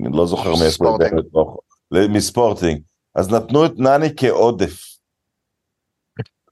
[0.00, 1.06] אני לא זוכר מאיפה ספורטינג.
[1.12, 1.58] הבאנו את רוחו.
[1.90, 2.80] ל- מספורטינג.
[3.14, 4.82] אז נתנו את נני כעודף.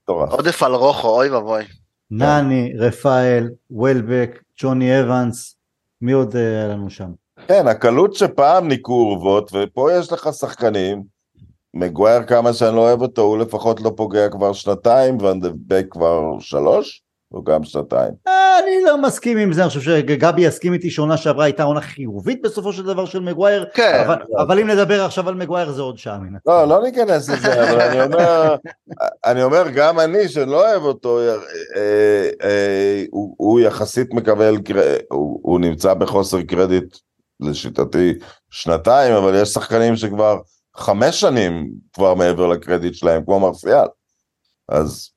[0.05, 1.63] עודף על רוחו, אוי ואבוי.
[2.11, 5.55] נני, רפאל, וולבק, ג'וני אבנס,
[6.01, 7.11] מי עוד אה, היה לנו שם?
[7.47, 11.03] כן, הקלות שפעם ניקו אורוות, ופה יש לך שחקנים,
[11.73, 17.03] מגווייר כמה שאני לא אוהב אותו, הוא לפחות לא פוגע כבר שנתיים, ואנדבק כבר שלוש,
[17.33, 18.11] או גם שנתיים.
[18.27, 21.81] אה, אני לא מסכים עם זה, אני חושב שגבי יסכים איתי שעונה שעברה הייתה עונה
[21.81, 25.81] חיובית בסופו של דבר של מגווייר, כן, אבל- אבל אם נדבר עכשיו על מגווייר זה
[25.81, 26.37] עוד שעה מן.
[26.45, 28.55] לא, לא ניכנס לזה, אבל אני אומר,
[29.25, 31.35] אני אומר, גם אני, שאני לא אוהב אותו, אה,
[32.43, 34.55] אה, הוא, הוא יחסית מקבל,
[35.11, 36.97] הוא, הוא נמצא בחוסר קרדיט,
[37.39, 38.13] לשיטתי,
[38.49, 40.37] שנתיים, אבל יש שחקנים שכבר
[40.77, 43.87] חמש שנים כבר מעבר לקרדיט שלהם, כמו מרסיאל.
[44.69, 45.11] אז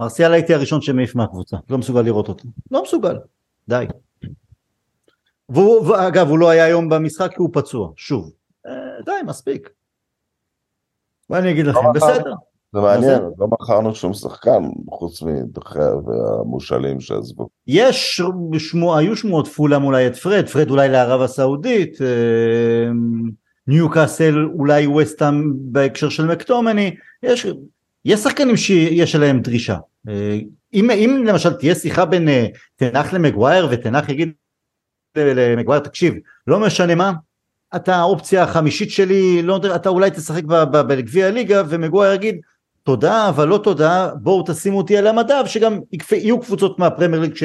[0.00, 3.16] מרסיאל הייתי הראשון שמעיף מהקבוצה, לא מסוגל לראות אותו, לא מסוגל,
[3.68, 3.86] די.
[5.48, 8.32] והוא, ואגב הוא לא היה היום במשחק כי הוא פצוע, שוב,
[8.66, 8.72] אה,
[9.04, 9.70] די מספיק.
[11.30, 11.92] מה אני אגיד לכם, לא.
[11.92, 12.34] בסדר,
[12.72, 13.22] זה מעניין?
[13.38, 17.48] לא מכרנו שום שחקן, חוץ מדחיה והמושאלים שעזבו.
[17.66, 18.20] יש
[18.58, 22.06] שמו, היו שמועות פולאם אולי את פרד, פרד אולי לערב הסעודית, אה,
[23.74, 27.46] ניוקאסל אולי וסטאם בהקשר של מקטומני, יש,
[28.04, 29.76] יש שחקנים שיש עליהם דרישה.
[30.08, 30.38] אה,
[30.74, 32.46] אם, אם למשל תהיה שיחה בין אה,
[32.76, 34.32] תנח למגווייר ותנח יגיד
[35.16, 36.14] למגווייר תקשיב
[36.46, 37.12] לא משנה מה
[37.76, 42.36] אתה האופציה החמישית שלי לא אתה אולי תשחק בגביע הליגה ומגווייר יגיד
[42.82, 45.78] תודה אבל לא תודה בואו תשימו אותי על המדף שגם
[46.12, 47.42] יהיו קבוצות מהפרמייר ליג ש,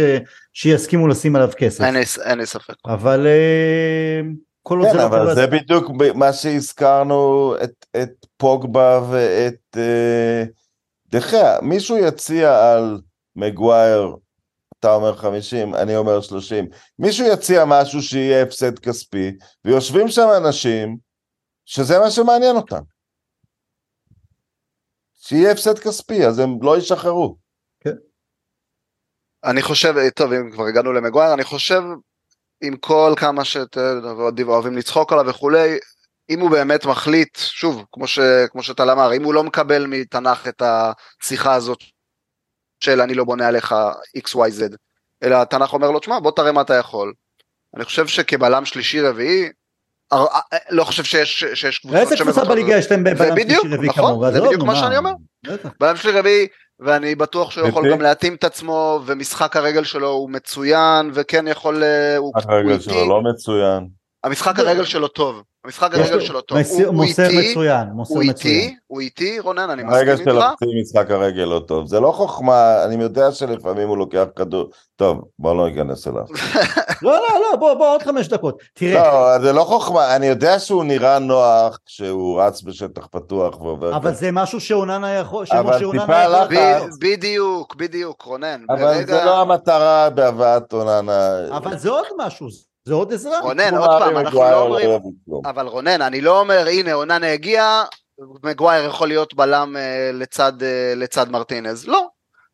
[0.53, 2.73] שיסכימו לשים עליו כסף אין לי- אין ספק.
[2.85, 4.21] אבל אה,
[4.67, 8.25] כל עוד כן, זה לא אבל קורה, זה אז- בדיוק ב- מה שהזכרנו, את, את
[8.37, 10.43] פוגבה ואת אה,
[11.07, 11.61] דחיה.
[11.61, 13.01] מישהו יציע על
[13.35, 14.15] מגווייר,
[14.79, 16.65] אתה אומר 50, אני אומר 30,
[16.99, 19.31] מישהו יציע משהו שיהיה הפסד כספי,
[19.65, 20.97] ויושבים שם אנשים
[21.65, 22.81] שזה מה שמעניין אותם.
[25.15, 27.35] שיהיה הפסד כספי, אז הם לא ישחררו.
[29.43, 31.81] אני חושב, טוב, אם כבר הגענו למגווייר, אני חושב,
[32.65, 33.99] עם כל כמה שאתם
[34.47, 35.77] אוהבים לצחוק עליו וכולי,
[36.29, 38.19] אם הוא באמת מחליט, שוב, כמו, ש,
[38.51, 41.79] כמו שטל אמר, אם הוא לא מקבל מתנ"ך את השיחה הזאת
[42.79, 43.75] של אני לא בונה עליך
[44.17, 44.75] XYZ,
[45.23, 47.13] אלא התנ"ך אומר לו, תשמע, בוא תראה מה אתה יכול.
[47.75, 49.49] אני חושב שכבלם שלישי רביעי,
[50.11, 50.27] הר-
[50.69, 54.31] לא חושב שיש, שיש קבוצות איזה קבוצה בליגה יש להם בלם שלישי רביעי נכון, כמוהו?
[54.31, 55.11] זה עזוב, בדיוק מה שאני אומר.
[55.79, 56.47] בלם שלי רביעי,
[56.79, 57.91] ואני בטוח שהוא יכול.
[57.91, 63.09] גם להתאים את עצמו, ומשחק הרגל שלו הוא מצוין, וכן יכול, אה, הוא, הרגל שלו
[63.09, 63.87] לא מצוין.
[64.25, 68.23] המשחק הרגל שלו טוב, המשחק הרגל לו- שלו טוב, הוא מוסר איטי, מצוין, מוסר הוא
[68.23, 68.55] מצוין.
[68.55, 71.87] איטי, הוא איטי, רונן, אני מסכים שלו איתך, חצי משחק הרגל לא טוב.
[71.87, 74.69] זה לא חוכמה, אני יודע שלפעמים הוא לוקח כדור.
[74.95, 76.23] טוב, בוא לא ניכנס אליו.
[77.01, 77.19] לא לא
[77.51, 81.19] לא בוא בוא עוד חמש דקות תראה לא, זה לא חוכמה, אני יודע שהוא נראה
[81.19, 83.95] נוח כשהוא רץ בשטח פתוח ועובר...
[83.95, 84.13] אבל.
[84.13, 86.45] זה משהו שאוננה יכול אבל טיפה.
[86.49, 91.37] ב- בדיוק, בדיוק, רונן, אבל זה לא המטרה בהבאת אוננה.
[91.57, 92.47] אבל זה עוד משהו
[92.85, 94.89] זה עוד עזרה רונן, עוד פעם, אנחנו לא אומרים.
[95.45, 97.83] אבל רונן, אני לא אומר, הנה, אוננה הגיע,
[98.43, 101.87] מגווייר יכול להיות בלם אה, לצד, אה, לצד מרטינז.
[101.87, 102.07] לא.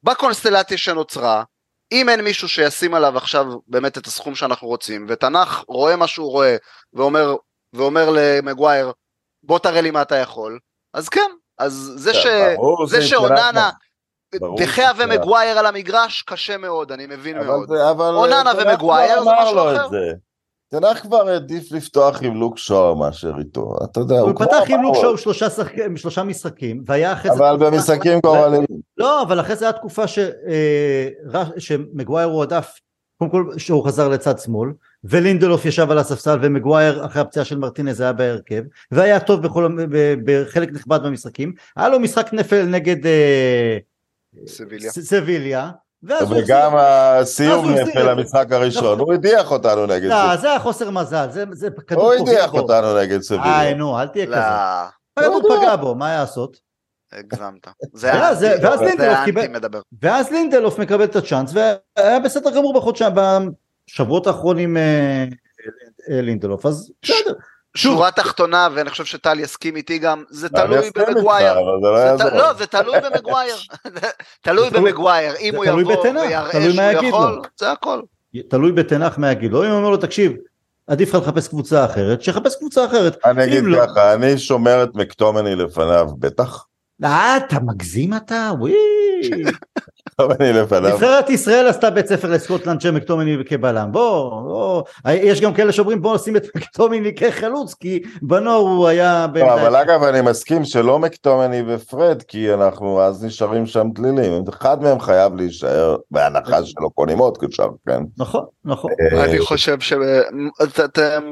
[0.03, 1.43] בקונסטלציה שנוצרה,
[1.91, 6.31] אם אין מישהו שישים עליו עכשיו באמת את הסכום שאנחנו רוצים, ותנ"ך רואה מה שהוא
[6.31, 6.55] רואה,
[6.93, 7.35] ואומר,
[7.73, 8.91] ואומר למגווייר,
[9.43, 10.59] בוא תראה לי מה אתה יכול,
[10.93, 11.31] אז כן.
[11.57, 12.25] אז זה, ש...
[12.55, 13.69] ברור, זה זה שאוננה,
[14.57, 17.71] דחיה ומגווייר על המגרש, קשה מאוד, אני מבין אבל מאוד.
[17.71, 19.87] אבל אוננה ומגווייר זה אמר משהו אחר.
[20.71, 23.75] תנח כבר העדיף לפתוח עם לוק שואו מאשר איתו.
[23.83, 25.01] אתה יודע, הוא כבר פתח עם לוק לו.
[25.01, 28.65] שואו שלושה שחק- שלושה משחקים והיה אחרי זה אבל במשחקים גורליים.
[28.97, 32.71] לא אבל אחרי זה הייתה תקופה ש- אה, שמגווייר הוא עדף
[33.19, 34.69] קודם כל שהוא חזר לצד שמאל
[35.03, 38.61] ולינדלוף ישב על הספסל ומגווייר אחרי הפציעה של מרטינז היה בהרכב
[38.91, 39.77] והיה טוב בכל,
[40.25, 43.77] בחלק נכבד במשחקים היה לו משחק נפל נגד אה,
[44.47, 44.91] סביליה.
[44.91, 45.71] סביליה
[46.09, 46.79] הוא וגם החזיר-
[47.21, 50.41] הסיום הוא את- למשחק הראשון, הוא הדיח אותנו נגד לא, זה.
[50.41, 52.59] זה היה חוסר מזל זה, זה כדור הוא פוגע הדיח בו.
[52.59, 53.61] אותנו נגד סביליה.
[53.61, 54.45] איי נו אל תהיה לא, כזה
[55.17, 56.57] הכדור פגע בו מה יעשות
[57.11, 57.67] הגזמת.
[57.93, 58.55] זה זה
[59.35, 59.83] לינדלוף.
[60.01, 63.13] ואז לינדלוף מקבל את הצ'אנס והיה בסדר גמור בחודשיים
[63.87, 65.25] בשבועות האחרונים אה,
[66.11, 67.33] אה, לינדלוף אז בסדר
[67.75, 67.93] שוב.
[67.93, 71.53] שורה תחתונה, ואני חושב שטל יסכים איתי גם, זה תלוי במגווייר.
[71.59, 73.55] לא זה לא, זה תלוי במגווייר.
[74.43, 75.33] תלוי במגווייר.
[75.39, 77.41] אם הוא יבוא ויראה שהוא יכול.
[77.59, 78.01] זה הכל.
[78.49, 80.31] תלוי בתנח מה יגיד לו אם הוא אומר לו תקשיב
[80.87, 84.89] עדיף לך לחפש קבוצה אחרת שיחפש קבוצה אחרת אני אגיד לא- ככה, אני שומר את
[84.95, 86.65] מקטומני לפניו, בטח.
[87.03, 88.73] אה אתה מגזים אתה וואי
[90.19, 90.93] מקטומני לפניו.
[90.93, 96.01] נבחרת ישראל עשתה בית ספר לסקוטלנד של מקטומיני כבלם בוא, בוא יש גם כאלה שאומרים
[96.01, 100.99] בוא נשים את מקטומיני כחלוץ כי בנוער הוא היה לא, אבל אגב אני מסכים שלא
[100.99, 107.17] מקטומני ופרד כי אנחנו אז נשארים שם דלילים אחד מהם חייב להישאר בהנחה שלא קונים
[107.17, 108.03] עוד קשר כן.
[108.17, 109.77] נכון נכון אה, אני חושב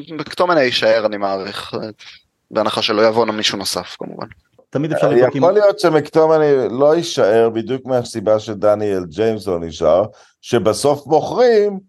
[0.07, 1.73] שמקטומני יישאר, אני מעריך.
[2.51, 4.27] בהנחה שלא יבוא מישהו נוסף, כמובן.
[4.69, 10.03] תמיד אפשר לבדוק אם יכול להיות שמקטומני לא יישאר בדיוק מהסיבה שדניאל ג'יימס לא נשאר
[10.41, 11.79] שבסוף מוכרים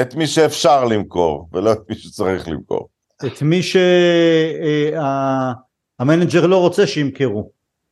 [0.00, 2.88] את מי שאפשר למכור ולא את מי שצריך למכור.
[3.26, 3.60] את מי
[6.00, 7.50] שהמנג'ר לא רוצה שימכרו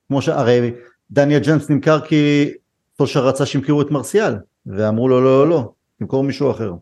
[0.08, 0.72] כמו שהרי
[1.10, 2.52] דניאל ג'יימס נמכר כי
[2.98, 4.34] סולשר רצה שימכרו את מרסיאל
[4.66, 6.72] ואמרו לו לא לא לא תמכור מישהו אחר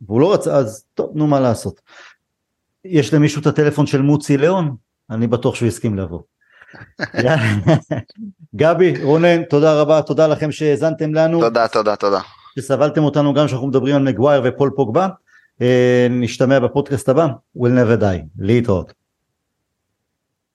[0.00, 1.80] והוא לא רצה אז טוב נו מה לעשות
[2.84, 4.76] יש למישהו את הטלפון של מוצי ליאון
[5.10, 6.20] אני בטוח שהוא הסכים לבוא.
[8.60, 11.40] גבי רונן תודה רבה תודה לכם שהאזנתם לנו.
[11.40, 12.20] תודה, תודה, תודה.
[12.58, 15.08] שסבלתם אותנו גם שאנחנו מדברים על מגווייר ופול פוגבה.
[15.62, 17.26] אה, נשתמע בפודקאסט הבא.
[17.58, 18.26] Will never die.
[18.38, 19.05] להתראות